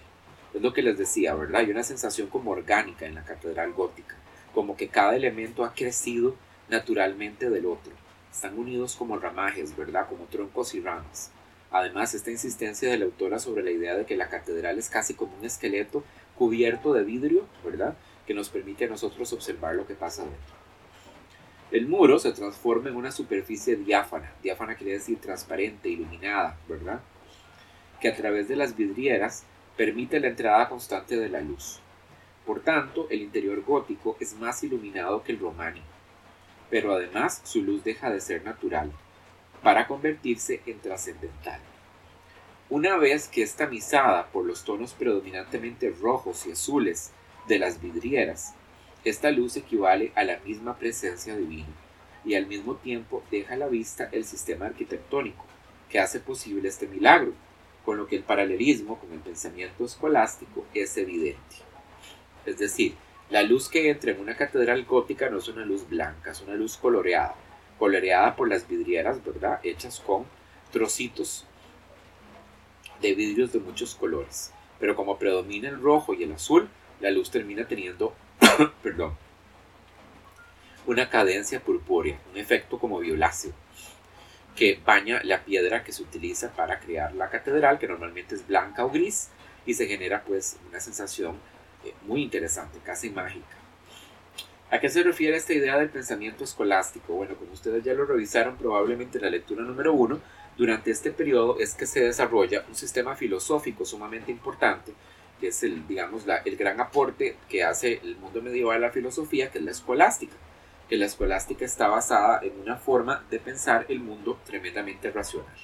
Es 0.54 0.62
lo 0.62 0.74
que 0.74 0.82
les 0.82 0.98
decía, 0.98 1.34
¿verdad? 1.34 1.62
Hay 1.62 1.72
una 1.72 1.84
sensación 1.84 2.28
como 2.28 2.52
orgánica 2.52 3.06
en 3.06 3.16
la 3.16 3.24
catedral 3.24 3.74
gótica, 3.74 4.16
como 4.54 4.76
que 4.76 4.90
cada 4.90 5.16
elemento 5.16 5.64
ha 5.64 5.74
crecido 5.74 6.36
naturalmente 6.70 7.50
del 7.50 7.66
otro. 7.66 7.94
Están 8.32 8.58
unidos 8.60 8.96
como 8.96 9.18
ramajes, 9.18 9.76
¿verdad? 9.76 10.08
Como 10.08 10.26
troncos 10.26 10.76
y 10.76 10.82
ramas. 10.82 11.32
Además, 11.72 12.14
esta 12.14 12.32
insistencia 12.32 12.90
de 12.90 12.98
la 12.98 13.06
autora 13.06 13.40
sobre 13.40 13.64
la 13.64 13.72
idea 13.72 13.96
de 13.96 14.06
que 14.06 14.18
la 14.18 14.28
catedral 14.28 14.78
es 14.78 14.90
casi 14.90 15.14
como 15.14 15.38
un 15.38 15.46
esqueleto 15.46 16.04
cubierto 16.38 16.94
de 16.94 17.04
vidrio, 17.04 17.46
¿verdad? 17.64 17.96
Que 18.28 18.34
nos 18.34 18.50
permite 18.50 18.86
a 18.86 18.90
nosotros 18.90 19.32
observar 19.32 19.76
lo 19.76 19.88
que 19.88 19.96
pasa 19.96 20.24
dentro. 20.24 20.56
El 21.72 21.88
muro 21.88 22.20
se 22.20 22.34
transforma 22.34 22.90
en 22.90 22.98
una 22.98 23.14
superficie 23.14 23.78
diáfana. 23.78 24.34
Diáfana 24.44 24.76
quiere 24.76 24.94
decir 24.94 25.22
transparente, 25.22 25.88
iluminada, 25.88 26.58
¿verdad? 26.68 27.00
Que 28.02 28.10
a 28.10 28.16
través 28.18 28.50
de 28.50 28.58
las 28.58 28.76
vidrieras 28.76 29.46
permite 29.78 30.20
la 30.20 30.28
entrada 30.28 30.68
constante 30.68 31.16
de 31.16 31.30
la 31.30 31.40
luz. 31.40 31.80
Por 32.46 32.60
tanto, 32.60 33.08
el 33.10 33.22
interior 33.22 33.64
gótico 33.64 34.18
es 34.20 34.34
más 34.34 34.62
iluminado 34.64 35.24
que 35.24 35.32
el 35.32 35.40
románico. 35.40 35.86
Pero 36.70 36.94
además 36.94 37.42
su 37.46 37.62
luz 37.62 37.86
deja 37.86 38.10
de 38.10 38.20
ser 38.20 38.44
natural 38.44 38.92
para 39.64 39.88
convertirse 39.88 40.62
en 40.66 40.80
trascendental. 40.80 41.60
Una 42.70 42.98
vez 42.98 43.28
que 43.28 43.44
es 43.44 43.56
tamizada 43.56 44.28
por 44.28 44.46
los 44.46 44.64
tonos 44.64 44.94
predominantemente 44.94 45.94
rojos 46.02 46.46
y 46.48 46.52
azules 46.52 47.12
de 47.48 47.60
las 47.60 47.82
vidrieras, 47.82 48.54
esta 49.04 49.32
luz 49.32 49.58
equivale 49.58 50.12
a 50.16 50.24
la 50.24 50.40
misma 50.40 50.78
presencia 50.78 51.36
divina 51.36 51.68
y 52.24 52.36
al 52.36 52.46
mismo 52.46 52.76
tiempo 52.76 53.24
deja 53.32 53.56
a 53.56 53.58
la 53.58 53.68
vista 53.68 54.10
el 54.12 54.26
sistema 54.26 54.68
arquitectónico 54.68 55.46
que 55.90 56.00
hace 56.00 56.20
posible 56.20 56.70
este 56.70 56.88
milagro, 56.88 57.34
con 57.84 57.98
lo 57.98 58.08
que 58.08 58.16
el 58.16 58.24
paralelismo 58.24 59.00
con 59.00 59.12
el 59.12 59.20
pensamiento 59.20 59.84
escolástico 59.84 60.66
es 60.74 60.96
evidente. 60.98 61.58
Es 62.46 62.58
decir, 62.58 62.96
la 63.30 63.44
luz 63.44 63.70
que 63.70 63.90
entra 63.90 64.12
en 64.12 64.20
una 64.20 64.38
catedral 64.38 64.86
gótica 64.86 65.30
no 65.30 65.40
es 65.40 65.48
una 65.48 65.66
luz 65.66 65.88
blanca, 65.90 66.32
es 66.32 66.42
una 66.42 66.54
luz 66.54 66.78
coloreada, 66.78 67.36
coloreada 67.82 68.36
por 68.36 68.48
las 68.48 68.68
vidrieras, 68.68 69.26
¿verdad? 69.26 69.60
Hechas 69.64 70.00
con 70.00 70.28
trocitos 70.72 71.48
de 73.02 73.16
vidrios 73.16 73.52
de 73.54 73.60
muchos 73.60 73.96
colores. 73.96 74.54
Pero 74.80 74.96
como 74.96 75.18
predomina 75.18 75.68
el 75.68 75.82
rojo 75.82 76.14
y 76.14 76.22
el 76.22 76.32
azul, 76.32 76.70
la 77.00 77.10
luz 77.10 77.32
termina 77.32 77.68
teniendo, 77.68 78.14
perdón, 78.84 79.18
una 80.86 81.10
cadencia 81.10 81.60
purpúrea, 81.60 82.20
un 82.32 82.38
efecto 82.38 82.78
como 82.78 83.00
violáceo, 83.00 83.52
que 84.56 84.80
baña 84.86 85.24
la 85.24 85.44
piedra 85.44 85.84
que 85.84 85.92
se 85.92 86.04
utiliza 86.04 86.52
para 86.52 86.80
crear 86.80 87.16
la 87.16 87.32
catedral, 87.32 87.80
que 87.80 87.88
normalmente 87.88 88.36
es 88.36 88.46
blanca 88.46 88.86
o 88.86 88.92
gris, 88.92 89.30
y 89.66 89.74
se 89.74 89.88
genera 89.88 90.24
pues 90.24 90.60
una 90.70 90.80
sensación 90.80 91.36
eh, 91.84 91.96
muy 92.04 92.22
interesante, 92.22 92.78
casi 92.86 93.10
mágica. 93.10 93.61
¿A 94.72 94.80
qué 94.80 94.88
se 94.88 95.04
refiere 95.04 95.36
esta 95.36 95.54
idea 95.54 95.78
del 95.78 95.90
pensamiento 95.90 96.46
escolástico? 96.46 97.14
Bueno, 97.14 97.36
como 97.36 97.52
ustedes 97.52 97.84
ya 97.84 97.94
lo 97.94 98.06
revisaron 98.06 98.56
probablemente 98.56 99.18
en 99.18 99.26
la 99.26 99.30
lectura 99.30 99.64
número 99.64 99.92
uno, 99.92 100.22
durante 100.58 100.92
este 100.92 101.12
periodo 101.12 101.60
es 101.60 101.76
que 101.76 101.86
se 101.86 102.00
desarrolla 102.00 102.64
un 102.70 102.76
sistema 102.76 103.18
filosófico 103.18 103.84
sumamente 103.84 104.32
importante, 104.32 104.94
que 105.42 105.50
es 105.50 105.62
el, 105.64 105.86
digamos, 105.88 106.24
el 106.46 106.56
gran 106.56 106.80
aporte 106.80 107.36
que 107.50 107.66
hace 107.66 108.00
el 108.02 108.16
mundo 108.16 108.42
medieval 108.42 108.78
a 108.78 108.88
la 108.88 108.92
filosofía, 108.94 109.52
que 109.52 109.58
es 109.58 109.64
la 109.66 109.72
escolástica. 109.72 110.38
Que 110.88 110.96
la 110.96 111.06
escolástica 111.08 111.66
está 111.66 111.90
basada 111.90 112.40
en 112.42 112.58
una 112.58 112.78
forma 112.78 113.26
de 113.30 113.40
pensar 113.40 113.86
el 113.90 114.00
mundo 114.00 114.40
tremendamente 114.46 115.12
racional. 115.12 115.58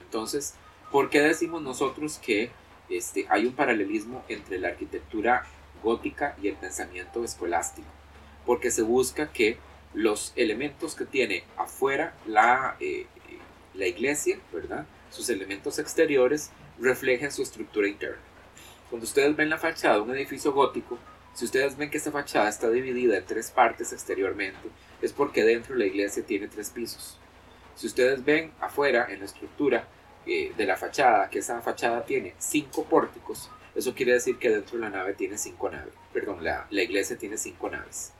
Entonces, 0.00 0.54
¿por 0.92 1.10
qué 1.10 1.22
decimos 1.22 1.60
nosotros 1.60 2.18
que 2.18 2.52
este, 2.88 3.26
hay 3.30 3.46
un 3.46 3.54
paralelismo 3.54 4.24
entre 4.28 4.60
la 4.60 4.68
arquitectura 4.68 5.44
gótica 5.82 6.36
y 6.40 6.46
el 6.46 6.54
pensamiento 6.54 7.24
escolástico? 7.24 7.97
Porque 8.48 8.70
se 8.70 8.80
busca 8.80 9.30
que 9.30 9.58
los 9.92 10.32
elementos 10.34 10.94
que 10.94 11.04
tiene 11.04 11.44
afuera 11.58 12.14
la, 12.26 12.78
eh, 12.80 13.04
la 13.74 13.86
iglesia, 13.86 14.40
¿verdad? 14.50 14.86
Sus 15.10 15.28
elementos 15.28 15.78
exteriores 15.78 16.50
reflejen 16.80 17.30
su 17.30 17.42
estructura 17.42 17.88
interna. 17.88 18.16
Cuando 18.88 19.04
ustedes 19.04 19.36
ven 19.36 19.50
la 19.50 19.58
fachada 19.58 19.96
de 19.96 20.00
un 20.00 20.16
edificio 20.16 20.54
gótico, 20.54 20.98
si 21.34 21.44
ustedes 21.44 21.76
ven 21.76 21.90
que 21.90 21.98
esa 21.98 22.10
fachada 22.10 22.48
está 22.48 22.70
dividida 22.70 23.18
en 23.18 23.26
tres 23.26 23.50
partes 23.50 23.92
exteriormente, 23.92 24.70
es 25.02 25.12
porque 25.12 25.44
dentro 25.44 25.74
la 25.74 25.84
iglesia 25.84 26.24
tiene 26.24 26.48
tres 26.48 26.70
pisos. 26.70 27.18
Si 27.74 27.86
ustedes 27.86 28.24
ven 28.24 28.52
afuera 28.62 29.08
en 29.10 29.18
la 29.18 29.26
estructura 29.26 29.86
eh, 30.24 30.54
de 30.56 30.64
la 30.64 30.78
fachada, 30.78 31.28
que 31.28 31.40
esa 31.40 31.60
fachada 31.60 32.06
tiene 32.06 32.34
cinco 32.38 32.84
pórticos, 32.84 33.50
eso 33.74 33.94
quiere 33.94 34.14
decir 34.14 34.38
que 34.38 34.48
dentro 34.48 34.78
de 34.78 34.84
la 34.84 34.90
nave 34.90 35.12
tiene 35.12 35.36
cinco 35.36 35.68
naves, 35.68 35.92
perdón, 36.14 36.42
la, 36.42 36.66
la 36.70 36.82
iglesia 36.82 37.18
tiene 37.18 37.36
cinco 37.36 37.68
naves. 37.68 38.14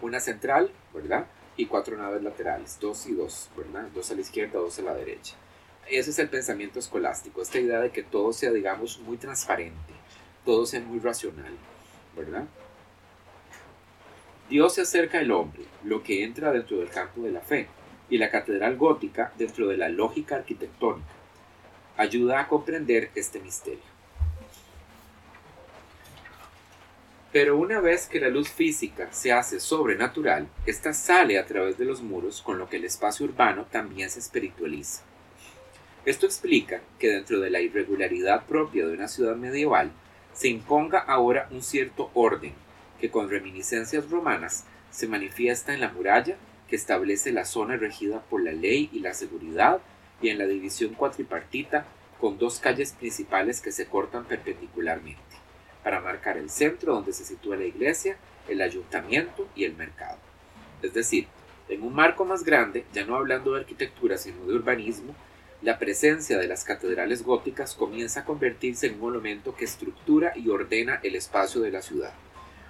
Una 0.00 0.20
central, 0.20 0.70
¿verdad? 0.94 1.26
Y 1.56 1.66
cuatro 1.66 1.96
naves 1.96 2.22
laterales, 2.22 2.78
dos 2.80 3.06
y 3.06 3.14
dos, 3.14 3.50
¿verdad? 3.56 3.88
Dos 3.94 4.10
a 4.10 4.14
la 4.14 4.20
izquierda, 4.20 4.58
dos 4.58 4.78
a 4.78 4.82
la 4.82 4.94
derecha. 4.94 5.34
Ese 5.88 6.10
es 6.10 6.18
el 6.18 6.28
pensamiento 6.28 6.78
escolástico, 6.78 7.42
esta 7.42 7.58
idea 7.58 7.80
de 7.80 7.90
que 7.90 8.02
todo 8.02 8.32
sea, 8.32 8.52
digamos, 8.52 9.00
muy 9.00 9.16
transparente, 9.16 9.92
todo 10.44 10.64
sea 10.64 10.80
muy 10.80 11.00
racional, 11.00 11.52
¿verdad? 12.16 12.44
Dios 14.48 14.74
se 14.74 14.82
acerca 14.82 15.18
al 15.18 15.30
hombre, 15.32 15.64
lo 15.84 16.02
que 16.02 16.24
entra 16.24 16.52
dentro 16.52 16.78
del 16.78 16.90
campo 16.90 17.22
de 17.22 17.32
la 17.32 17.40
fe, 17.40 17.68
y 18.10 18.18
la 18.18 18.30
catedral 18.30 18.76
gótica 18.76 19.32
dentro 19.38 19.68
de 19.68 19.76
la 19.76 19.88
lógica 19.88 20.36
arquitectónica. 20.36 21.08
Ayuda 21.96 22.40
a 22.40 22.48
comprender 22.48 23.10
este 23.14 23.40
misterio. 23.40 23.89
Pero 27.32 27.56
una 27.56 27.80
vez 27.80 28.08
que 28.08 28.18
la 28.18 28.28
luz 28.28 28.48
física 28.50 29.12
se 29.12 29.32
hace 29.32 29.60
sobrenatural, 29.60 30.48
ésta 30.66 30.92
sale 30.92 31.38
a 31.38 31.46
través 31.46 31.78
de 31.78 31.84
los 31.84 32.02
muros, 32.02 32.42
con 32.42 32.58
lo 32.58 32.68
que 32.68 32.78
el 32.78 32.84
espacio 32.84 33.24
urbano 33.24 33.66
también 33.70 34.10
se 34.10 34.18
espiritualiza. 34.18 35.02
Esto 36.04 36.26
explica 36.26 36.80
que 36.98 37.08
dentro 37.08 37.38
de 37.38 37.50
la 37.50 37.60
irregularidad 37.60 38.46
propia 38.46 38.84
de 38.84 38.94
una 38.94 39.06
ciudad 39.06 39.36
medieval 39.36 39.92
se 40.32 40.48
imponga 40.48 40.98
ahora 40.98 41.46
un 41.52 41.62
cierto 41.62 42.10
orden 42.14 42.52
que 43.00 43.10
con 43.10 43.30
reminiscencias 43.30 44.10
romanas 44.10 44.64
se 44.90 45.06
manifiesta 45.06 45.72
en 45.72 45.82
la 45.82 45.92
muralla 45.92 46.36
que 46.68 46.74
establece 46.74 47.30
la 47.30 47.44
zona 47.44 47.76
regida 47.76 48.22
por 48.22 48.42
la 48.42 48.52
ley 48.52 48.90
y 48.92 49.00
la 49.00 49.14
seguridad 49.14 49.80
y 50.20 50.30
en 50.30 50.38
la 50.38 50.46
división 50.46 50.94
cuatripartita 50.94 51.86
con 52.20 52.38
dos 52.38 52.58
calles 52.58 52.92
principales 52.92 53.60
que 53.60 53.70
se 53.70 53.86
cortan 53.86 54.24
perpendicularmente 54.24 55.29
para 55.90 56.02
marcar 56.02 56.36
el 56.36 56.50
centro 56.50 56.94
donde 56.94 57.12
se 57.12 57.24
sitúa 57.24 57.56
la 57.56 57.64
iglesia, 57.64 58.16
el 58.48 58.60
ayuntamiento 58.60 59.48
y 59.56 59.64
el 59.64 59.74
mercado. 59.74 60.18
Es 60.82 60.94
decir, 60.94 61.26
en 61.68 61.82
un 61.82 61.92
marco 61.92 62.24
más 62.24 62.44
grande, 62.44 62.84
ya 62.92 63.04
no 63.04 63.16
hablando 63.16 63.54
de 63.54 63.62
arquitectura 63.62 64.16
sino 64.16 64.46
de 64.46 64.54
urbanismo, 64.54 65.16
la 65.62 65.80
presencia 65.80 66.38
de 66.38 66.46
las 66.46 66.62
catedrales 66.62 67.24
góticas 67.24 67.74
comienza 67.74 68.20
a 68.20 68.24
convertirse 68.24 68.86
en 68.86 68.94
un 68.94 69.00
monumento 69.00 69.56
que 69.56 69.64
estructura 69.64 70.32
y 70.36 70.48
ordena 70.48 71.00
el 71.02 71.16
espacio 71.16 71.60
de 71.60 71.72
la 71.72 71.82
ciudad. 71.82 72.12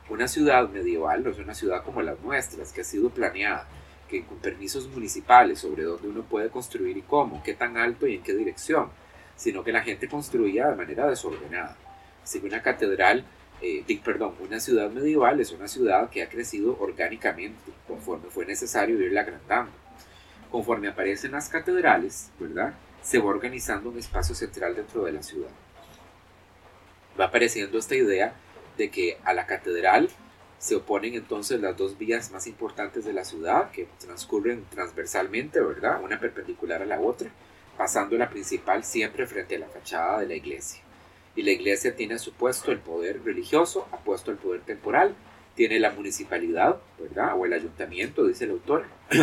Una 0.08 0.26
ciudad 0.26 0.70
medieval 0.70 1.22
no 1.22 1.28
es 1.28 1.38
una 1.38 1.52
ciudad 1.52 1.84
como 1.84 2.00
las 2.00 2.18
nuestras, 2.20 2.72
que 2.72 2.80
ha 2.80 2.84
sido 2.84 3.10
planeada, 3.10 3.68
que 4.08 4.24
con 4.24 4.38
permisos 4.38 4.88
municipales 4.88 5.58
sobre 5.58 5.82
dónde 5.82 6.08
uno 6.08 6.22
puede 6.22 6.48
construir 6.48 6.96
y 6.96 7.02
cómo, 7.02 7.42
qué 7.42 7.52
tan 7.52 7.76
alto 7.76 8.06
y 8.06 8.14
en 8.14 8.22
qué 8.22 8.32
dirección, 8.32 8.88
sino 9.36 9.62
que 9.62 9.72
la 9.72 9.82
gente 9.82 10.08
construía 10.08 10.68
de 10.68 10.76
manera 10.76 11.06
desordenada. 11.06 11.76
Así 12.22 12.40
que 12.40 12.46
una 12.46 12.62
catedral, 12.62 13.24
eh, 13.62 13.84
perdón, 14.04 14.34
una 14.40 14.60
ciudad 14.60 14.90
medieval 14.90 15.40
es 15.40 15.52
una 15.52 15.68
ciudad 15.68 16.10
que 16.10 16.22
ha 16.22 16.28
crecido 16.28 16.76
orgánicamente 16.80 17.72
conforme 17.86 18.30
fue 18.30 18.46
necesario 18.46 19.00
irla 19.00 19.22
agrandando. 19.22 19.72
Conforme 20.50 20.88
aparecen 20.88 21.32
las 21.32 21.48
catedrales, 21.48 22.30
¿verdad? 22.38 22.74
Se 23.02 23.18
va 23.18 23.26
organizando 23.26 23.90
un 23.90 23.98
espacio 23.98 24.34
central 24.34 24.74
dentro 24.74 25.04
de 25.04 25.12
la 25.12 25.22
ciudad. 25.22 25.50
Va 27.18 27.26
apareciendo 27.26 27.78
esta 27.78 27.94
idea 27.94 28.34
de 28.76 28.90
que 28.90 29.18
a 29.24 29.32
la 29.32 29.46
catedral 29.46 30.08
se 30.58 30.76
oponen 30.76 31.14
entonces 31.14 31.58
las 31.60 31.76
dos 31.76 31.96
vías 31.96 32.30
más 32.30 32.46
importantes 32.46 33.04
de 33.06 33.14
la 33.14 33.24
ciudad 33.24 33.70
que 33.70 33.88
transcurren 33.98 34.66
transversalmente, 34.66 35.58
¿verdad? 35.60 36.02
Una 36.02 36.20
perpendicular 36.20 36.82
a 36.82 36.86
la 36.86 37.00
otra, 37.00 37.30
pasando 37.78 38.16
la 38.18 38.28
principal 38.28 38.84
siempre 38.84 39.26
frente 39.26 39.56
a 39.56 39.60
la 39.60 39.68
fachada 39.68 40.20
de 40.20 40.26
la 40.26 40.34
iglesia. 40.34 40.82
Y 41.36 41.42
la 41.42 41.52
iglesia 41.52 41.94
tiene 41.94 42.14
a 42.14 42.18
su 42.18 42.32
puesto 42.32 42.72
el 42.72 42.78
poder 42.78 43.22
religioso, 43.24 43.86
ha 43.92 43.98
puesto 43.98 44.30
el 44.30 44.36
poder 44.36 44.62
temporal, 44.62 45.14
tiene 45.54 45.78
la 45.78 45.90
municipalidad, 45.90 46.80
¿verdad? 46.98 47.34
O 47.38 47.46
el 47.46 47.52
ayuntamiento, 47.52 48.26
dice 48.26 48.44
el 48.44 48.52
autor. 48.52 48.86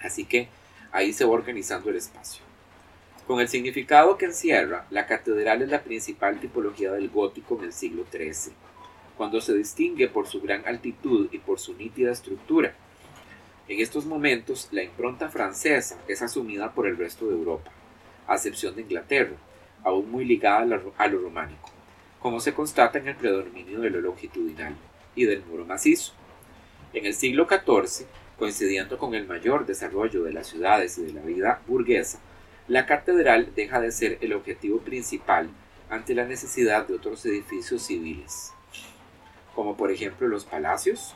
Así 0.00 0.24
que 0.24 0.48
ahí 0.92 1.12
se 1.12 1.24
va 1.24 1.32
organizando 1.32 1.90
el 1.90 1.96
espacio. 1.96 2.42
Con 3.26 3.40
el 3.40 3.48
significado 3.48 4.18
que 4.18 4.26
encierra, 4.26 4.86
la 4.90 5.06
catedral 5.06 5.62
es 5.62 5.68
la 5.68 5.82
principal 5.82 6.40
tipología 6.40 6.92
del 6.92 7.10
gótico 7.10 7.58
en 7.58 7.66
el 7.66 7.72
siglo 7.72 8.04
XIII, 8.10 8.52
cuando 9.16 9.40
se 9.40 9.54
distingue 9.54 10.08
por 10.08 10.26
su 10.26 10.40
gran 10.40 10.66
altitud 10.66 11.28
y 11.30 11.38
por 11.38 11.60
su 11.60 11.74
nítida 11.74 12.10
estructura. 12.10 12.74
En 13.68 13.78
estos 13.78 14.04
momentos, 14.04 14.68
la 14.72 14.82
impronta 14.82 15.28
francesa 15.28 15.96
es 16.08 16.22
asumida 16.22 16.72
por 16.72 16.88
el 16.88 16.96
resto 16.96 17.28
de 17.28 17.34
Europa, 17.34 17.70
a 18.26 18.34
excepción 18.34 18.74
de 18.74 18.82
Inglaterra, 18.82 19.36
aún 19.84 20.10
muy 20.10 20.24
ligada 20.24 20.60
a 20.98 21.06
lo 21.06 21.18
románico, 21.18 21.70
como 22.20 22.40
se 22.40 22.54
constata 22.54 22.98
en 22.98 23.08
el 23.08 23.16
predominio 23.16 23.80
de 23.80 23.90
lo 23.90 24.00
longitudinal 24.00 24.74
y 25.14 25.24
del 25.24 25.44
muro 25.44 25.64
macizo. 25.64 26.12
En 26.92 27.06
el 27.06 27.14
siglo 27.14 27.46
XIV, 27.48 28.06
coincidiendo 28.38 28.98
con 28.98 29.14
el 29.14 29.26
mayor 29.26 29.66
desarrollo 29.66 30.24
de 30.24 30.32
las 30.32 30.48
ciudades 30.48 30.98
y 30.98 31.02
de 31.02 31.12
la 31.12 31.22
vida 31.22 31.62
burguesa, 31.66 32.18
la 32.68 32.86
catedral 32.86 33.52
deja 33.54 33.80
de 33.80 33.92
ser 33.92 34.18
el 34.20 34.32
objetivo 34.32 34.78
principal 34.78 35.48
ante 35.88 36.14
la 36.14 36.24
necesidad 36.24 36.86
de 36.86 36.94
otros 36.94 37.24
edificios 37.26 37.82
civiles, 37.82 38.52
como 39.54 39.76
por 39.76 39.90
ejemplo 39.90 40.28
los 40.28 40.44
palacios 40.44 41.14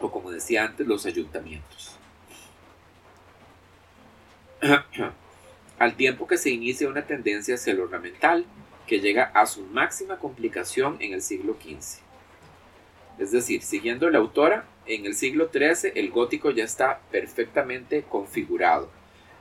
o 0.00 0.10
como 0.10 0.30
decía 0.30 0.64
antes 0.64 0.86
los 0.86 1.06
ayuntamientos. 1.06 1.98
Al 5.78 5.96
tiempo 5.96 6.26
que 6.26 6.38
se 6.38 6.50
inicia 6.50 6.88
una 6.88 7.06
tendencia 7.06 7.56
hacia 7.56 7.74
lo 7.74 7.84
ornamental 7.84 8.44
que 8.86 9.00
llega 9.00 9.24
a 9.34 9.46
su 9.46 9.62
máxima 9.62 10.18
complicación 10.18 10.96
en 11.00 11.12
el 11.12 11.22
siglo 11.22 11.56
XV. 11.60 12.02
Es 13.18 13.30
decir, 13.30 13.62
siguiendo 13.62 14.10
la 14.10 14.18
autora, 14.18 14.66
en 14.86 15.06
el 15.06 15.14
siglo 15.14 15.50
XIII 15.52 15.92
el 15.94 16.10
gótico 16.10 16.50
ya 16.50 16.64
está 16.64 17.00
perfectamente 17.10 18.02
configurado 18.02 18.90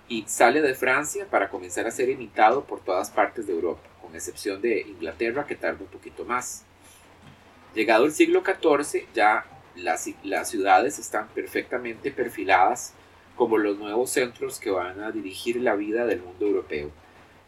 y 0.07 0.23
sale 0.27 0.61
de 0.61 0.75
Francia 0.75 1.27
para 1.29 1.49
comenzar 1.49 1.87
a 1.87 1.91
ser 1.91 2.09
imitado 2.09 2.65
por 2.65 2.81
todas 2.81 3.09
partes 3.09 3.47
de 3.47 3.53
Europa, 3.53 3.81
con 4.01 4.15
excepción 4.15 4.61
de 4.61 4.81
Inglaterra 4.81 5.45
que 5.45 5.55
tarda 5.55 5.81
un 5.81 5.87
poquito 5.87 6.25
más. 6.25 6.63
Llegado 7.73 8.05
el 8.05 8.11
siglo 8.11 8.43
XIV, 8.45 9.07
ya 9.13 9.45
las, 9.75 10.09
las 10.23 10.49
ciudades 10.49 10.99
están 10.99 11.27
perfectamente 11.29 12.11
perfiladas 12.11 12.93
como 13.35 13.57
los 13.57 13.77
nuevos 13.77 14.09
centros 14.09 14.59
que 14.59 14.71
van 14.71 15.01
a 15.01 15.11
dirigir 15.11 15.57
la 15.57 15.75
vida 15.75 16.05
del 16.05 16.21
mundo 16.21 16.45
europeo. 16.45 16.91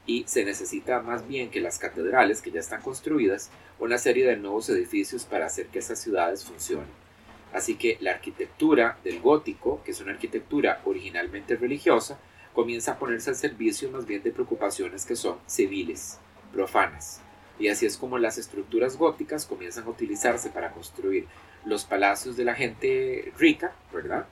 Y 0.08 0.24
se 0.28 0.46
necesita 0.46 1.02
más 1.02 1.28
bien 1.28 1.50
que 1.50 1.62
las 1.62 1.80
catedrales 1.80 2.42
que 2.42 2.52
ya 2.52 2.60
están 2.60 2.82
construidas, 2.82 3.50
una 3.80 3.98
serie 3.98 4.28
de 4.28 4.38
nuevos 4.38 4.70
edificios 4.70 5.26
para 5.26 5.48
hacer 5.48 5.68
que 5.68 5.80
esas 5.80 6.00
ciudades 6.00 6.44
funcionen. 6.46 6.88
Así 7.54 7.76
que 7.76 7.98
la 8.02 8.12
arquitectura 8.12 8.98
del 9.04 9.22
gótico, 9.22 9.82
que 9.84 9.92
es 9.92 10.02
una 10.02 10.12
arquitectura 10.12 10.82
originalmente 10.86 11.56
religiosa, 11.56 12.20
comienza 12.54 12.94
a 12.94 13.00
ponerse 13.00 13.30
al 13.30 13.36
servicio 13.36 13.90
más 13.92 14.06
bien 14.06 14.24
de 14.24 14.32
preocupaciones 14.32 15.06
que 15.06 15.16
son 15.16 15.38
civiles, 15.48 16.20
profanas. 16.54 17.22
Y 17.58 17.70
así 17.70 17.86
es 17.86 17.98
como 17.98 18.18
las 18.18 18.38
estructuras 18.38 18.98
góticas 18.98 19.46
comienzan 19.46 19.86
a 19.86 19.90
utilizarse 19.90 20.50
para 20.50 20.72
construir 20.72 21.28
los 21.64 21.86
palacios 21.86 22.38
de 22.38 22.46
la 22.46 22.54
gente 22.54 23.32
rica, 23.38 23.74
¿verdad? 23.94 24.28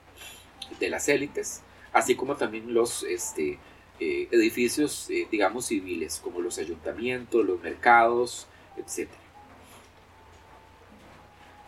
De 0.80 0.88
las 0.88 1.08
élites, 1.08 1.62
así 1.92 2.14
como 2.14 2.36
también 2.36 2.74
los 2.74 3.02
este, 3.04 3.58
eh, 4.00 4.28
edificios, 4.32 5.08
eh, 5.10 5.28
digamos, 5.30 5.66
civiles, 5.66 6.20
como 6.22 6.40
los 6.40 6.58
ayuntamientos, 6.58 7.44
los 7.44 7.62
mercados, 7.62 8.46
etc. 8.76 9.08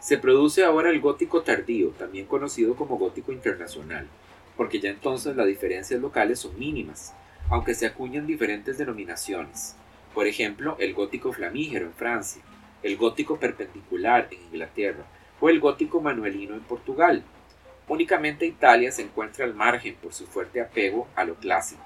Se 0.00 0.18
produce 0.18 0.64
ahora 0.64 0.90
el 0.90 1.00
gótico 1.00 1.42
tardío, 1.42 1.90
también 1.90 2.26
conocido 2.26 2.74
como 2.76 2.98
gótico 2.98 3.32
internacional, 3.32 4.06
porque 4.56 4.80
ya 4.80 4.90
entonces 4.90 5.37
las 5.37 5.46
diferencias 5.46 6.00
locales 6.00 6.40
son 6.40 6.59
mínimas, 6.59 7.12
aunque 7.50 7.74
se 7.74 7.87
acuñan 7.87 8.26
diferentes 8.26 8.78
denominaciones. 8.78 9.76
Por 10.14 10.26
ejemplo, 10.26 10.76
el 10.78 10.94
gótico 10.94 11.32
flamígero 11.32 11.87
en 11.87 11.92
Francia, 11.92 12.42
el 12.82 12.96
gótico 12.96 13.38
perpendicular 13.38 14.28
en 14.30 14.42
Inglaterra 14.44 15.04
o 15.40 15.48
el 15.48 15.61
gótico 15.61 16.00
manuelino 16.00 16.54
en 16.54 16.61
Portugal. 16.61 17.22
Únicamente 17.88 18.46
Italia 18.46 18.90
se 18.90 19.03
encuentra 19.03 19.44
al 19.44 19.55
margen 19.55 19.94
por 19.96 20.12
su 20.12 20.27
fuerte 20.27 20.61
apego 20.61 21.07
a 21.14 21.25
lo 21.25 21.37
clásico, 21.37 21.85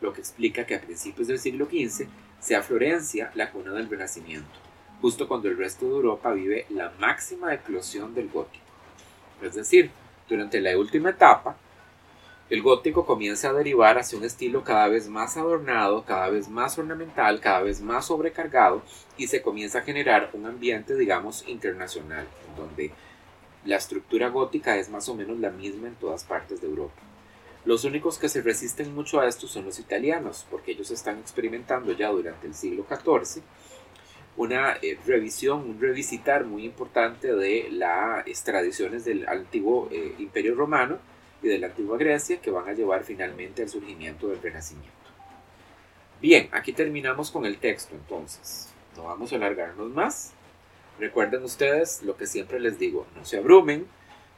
lo 0.00 0.12
que 0.12 0.20
explica 0.20 0.66
que 0.66 0.74
a 0.74 0.80
principios 0.80 1.28
del 1.28 1.38
siglo 1.38 1.66
XV 1.66 2.06
sea 2.38 2.62
Florencia 2.62 3.30
la 3.34 3.50
cuna 3.50 3.72
del 3.72 3.88
Renacimiento, 3.88 4.50
justo 5.00 5.26
cuando 5.26 5.48
el 5.48 5.56
resto 5.56 5.86
de 5.86 5.92
Europa 5.92 6.32
vive 6.32 6.66
la 6.68 6.92
máxima 6.98 7.54
eclosión 7.54 8.14
del 8.14 8.28
gótico. 8.28 8.64
Es 9.40 9.54
decir, 9.54 9.90
durante 10.28 10.60
la 10.60 10.76
última 10.76 11.10
etapa, 11.10 11.56
el 12.50 12.62
gótico 12.62 13.04
comienza 13.04 13.50
a 13.50 13.52
derivar 13.52 13.98
hacia 13.98 14.18
un 14.18 14.24
estilo 14.24 14.64
cada 14.64 14.88
vez 14.88 15.08
más 15.08 15.36
adornado, 15.36 16.04
cada 16.04 16.28
vez 16.28 16.48
más 16.48 16.78
ornamental, 16.78 17.40
cada 17.40 17.60
vez 17.60 17.82
más 17.82 18.06
sobrecargado 18.06 18.82
y 19.18 19.26
se 19.26 19.42
comienza 19.42 19.80
a 19.80 19.82
generar 19.82 20.30
un 20.32 20.46
ambiente, 20.46 20.94
digamos, 20.94 21.46
internacional, 21.46 22.26
donde 22.56 22.92
la 23.64 23.76
estructura 23.76 24.28
gótica 24.28 24.76
es 24.76 24.88
más 24.88 25.08
o 25.08 25.14
menos 25.14 25.38
la 25.38 25.50
misma 25.50 25.88
en 25.88 25.94
todas 25.94 26.24
partes 26.24 26.60
de 26.60 26.66
Europa. 26.66 27.02
Los 27.64 27.84
únicos 27.84 28.18
que 28.18 28.28
se 28.28 28.40
resisten 28.40 28.94
mucho 28.94 29.20
a 29.20 29.26
esto 29.26 29.46
son 29.46 29.64
los 29.64 29.78
italianos, 29.78 30.46
porque 30.50 30.72
ellos 30.72 30.90
están 30.90 31.18
experimentando 31.18 31.92
ya 31.92 32.08
durante 32.08 32.46
el 32.46 32.54
siglo 32.54 32.86
XIV 32.88 33.42
una 34.38 34.78
eh, 34.80 34.96
revisión, 35.04 35.68
un 35.68 35.80
revisitar 35.80 36.44
muy 36.44 36.64
importante 36.64 37.34
de 37.34 37.68
las 37.72 38.44
tradiciones 38.44 39.04
del 39.04 39.28
antiguo 39.28 39.88
eh, 39.90 40.14
Imperio 40.18 40.54
Romano 40.54 40.98
y 41.42 41.48
de 41.48 41.58
la 41.58 41.66
antigua 41.66 41.98
Grecia 41.98 42.40
que 42.40 42.50
van 42.50 42.68
a 42.68 42.72
llevar 42.72 43.02
finalmente 43.02 43.62
al 43.62 43.68
surgimiento 43.68 44.28
del 44.28 44.40
Renacimiento. 44.40 44.92
Bien, 46.20 46.48
aquí 46.52 46.72
terminamos 46.72 47.30
con 47.30 47.44
el 47.46 47.58
texto 47.58 47.94
entonces. 47.96 48.72
No 48.96 49.04
vamos 49.04 49.32
a 49.32 49.36
alargarnos 49.36 49.90
más. 49.90 50.32
Recuerden 50.98 51.44
ustedes 51.44 52.02
lo 52.02 52.16
que 52.16 52.26
siempre 52.26 52.58
les 52.58 52.76
digo, 52.76 53.06
no 53.14 53.24
se 53.24 53.38
abrumen. 53.38 53.86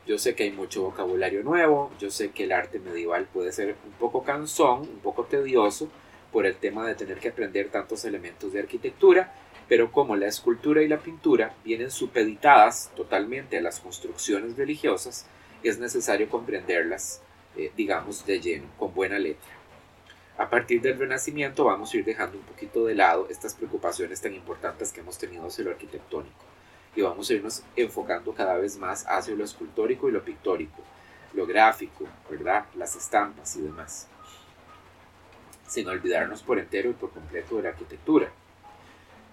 Yo 0.06 0.18
sé 0.18 0.34
que 0.34 0.42
hay 0.42 0.52
mucho 0.52 0.82
vocabulario 0.82 1.42
nuevo, 1.42 1.90
yo 1.98 2.10
sé 2.10 2.32
que 2.32 2.44
el 2.44 2.52
arte 2.52 2.78
medieval 2.78 3.26
puede 3.32 3.50
ser 3.52 3.76
un 3.86 3.92
poco 3.92 4.24
cansón, 4.24 4.80
un 4.80 4.98
poco 4.98 5.24
tedioso 5.24 5.88
por 6.32 6.44
el 6.44 6.56
tema 6.56 6.86
de 6.86 6.94
tener 6.94 7.18
que 7.18 7.28
aprender 7.28 7.70
tantos 7.70 8.04
elementos 8.04 8.52
de 8.52 8.60
arquitectura, 8.60 9.32
pero 9.68 9.90
como 9.90 10.16
la 10.16 10.26
escultura 10.26 10.82
y 10.82 10.88
la 10.88 10.98
pintura 10.98 11.54
vienen 11.64 11.90
supeditadas 11.90 12.90
totalmente 12.94 13.56
a 13.56 13.62
las 13.62 13.80
construcciones 13.80 14.56
religiosas, 14.56 15.26
es 15.62 15.78
necesario 15.78 16.28
comprenderlas, 16.28 17.22
eh, 17.56 17.72
digamos, 17.74 18.26
de 18.26 18.40
lleno, 18.40 18.66
con 18.78 18.92
buena 18.92 19.18
letra. 19.18 19.50
A 20.36 20.50
partir 20.50 20.82
del 20.82 20.98
Renacimiento 20.98 21.64
vamos 21.64 21.92
a 21.92 21.96
ir 21.96 22.04
dejando 22.04 22.36
un 22.36 22.44
poquito 22.44 22.84
de 22.84 22.94
lado 22.94 23.28
estas 23.30 23.54
preocupaciones 23.54 24.20
tan 24.20 24.34
importantes 24.34 24.92
que 24.92 25.00
hemos 25.00 25.18
tenido 25.18 25.46
hacia 25.46 25.64
lo 25.64 25.70
arquitectónico 25.70 26.49
y 26.94 27.02
vamos 27.02 27.30
a 27.30 27.34
irnos 27.34 27.62
enfocando 27.76 28.32
cada 28.32 28.56
vez 28.56 28.76
más 28.76 29.06
hacia 29.08 29.34
lo 29.34 29.44
escultórico 29.44 30.08
y 30.08 30.12
lo 30.12 30.24
pictórico, 30.24 30.82
lo 31.34 31.46
gráfico, 31.46 32.06
¿verdad? 32.30 32.66
Las 32.74 32.96
estampas 32.96 33.56
y 33.56 33.62
demás. 33.62 34.08
Sin 35.66 35.88
olvidarnos 35.88 36.42
por 36.42 36.58
entero 36.58 36.90
y 36.90 36.94
por 36.94 37.10
completo 37.10 37.56
de 37.56 37.62
la 37.62 37.68
arquitectura 37.70 38.30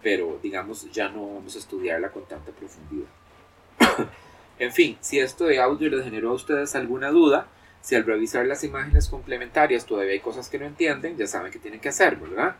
pero 0.02 0.39
digamos 0.41 0.89
ya 0.91 1.10
no 1.10 1.36
vamos 1.36 1.56
a 1.56 1.60
estudiarla 1.60 2.10
con 2.12 2.26
tanta 2.26 2.52
profundidad. 2.52 3.10
en 4.60 4.72
fin, 4.72 4.98
si 5.02 5.20
esto 5.20 5.46
de 5.46 5.60
audio 5.60 5.89
les 5.89 6.04
generó 6.04 6.32
a 6.32 6.34
ustedes 6.34 6.76
alguna 6.76 7.10
duda, 7.10 7.48
si 7.82 7.96
al 7.96 8.06
revisar 8.06 8.46
las 8.46 8.63
imágenes 8.63 9.08
complementarias 9.08 9.86
todavía 9.86 10.13
hay 10.13 10.20
cosas 10.20 10.50
que 10.50 10.60
no 10.60 10.65
entienden, 10.65 11.17
ya 11.17 11.28
saben 11.28 11.52
qué 11.52 11.60
tienen 11.60 11.80
que 11.80 11.89
hacer, 11.89 12.17
¿verdad? 12.17 12.56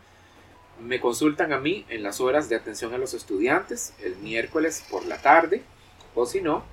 Me 0.80 1.00
consultan 1.00 1.52
a 1.52 1.58
mí 1.58 1.84
en 1.88 2.02
las 2.02 2.20
horas 2.20 2.48
de 2.48 2.56
atención 2.56 2.94
a 2.94 2.98
los 2.98 3.14
estudiantes 3.14 3.94
el 4.00 4.16
miércoles 4.16 4.84
por 4.90 5.04
la 5.06 5.20
tarde, 5.20 5.62
o 6.14 6.24
si 6.24 6.40
no, 6.40 6.64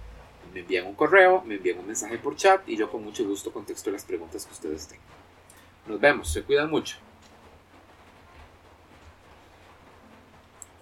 me 0.54 0.62
envían 0.62 0.86
un 0.86 0.96
correo, 0.96 1.42
me 1.42 1.56
envían 1.56 1.80
un 1.80 1.88
mensaje 1.88 2.18
por 2.18 2.36
chat 2.36 2.68
y 2.68 2.78
yo 2.78 2.90
con 2.90 3.04
mucho 3.04 3.26
gusto 3.26 3.52
contesto 3.52 3.92
las 3.92 4.06
preguntas 4.06 4.46
que 4.46 4.54
ustedes 4.54 4.88
tengan. 4.88 5.06
Nos 5.88 6.00
vemos, 6.00 6.32
se 6.32 6.44
cuidan 6.44 6.70
mucho. 6.70 6.98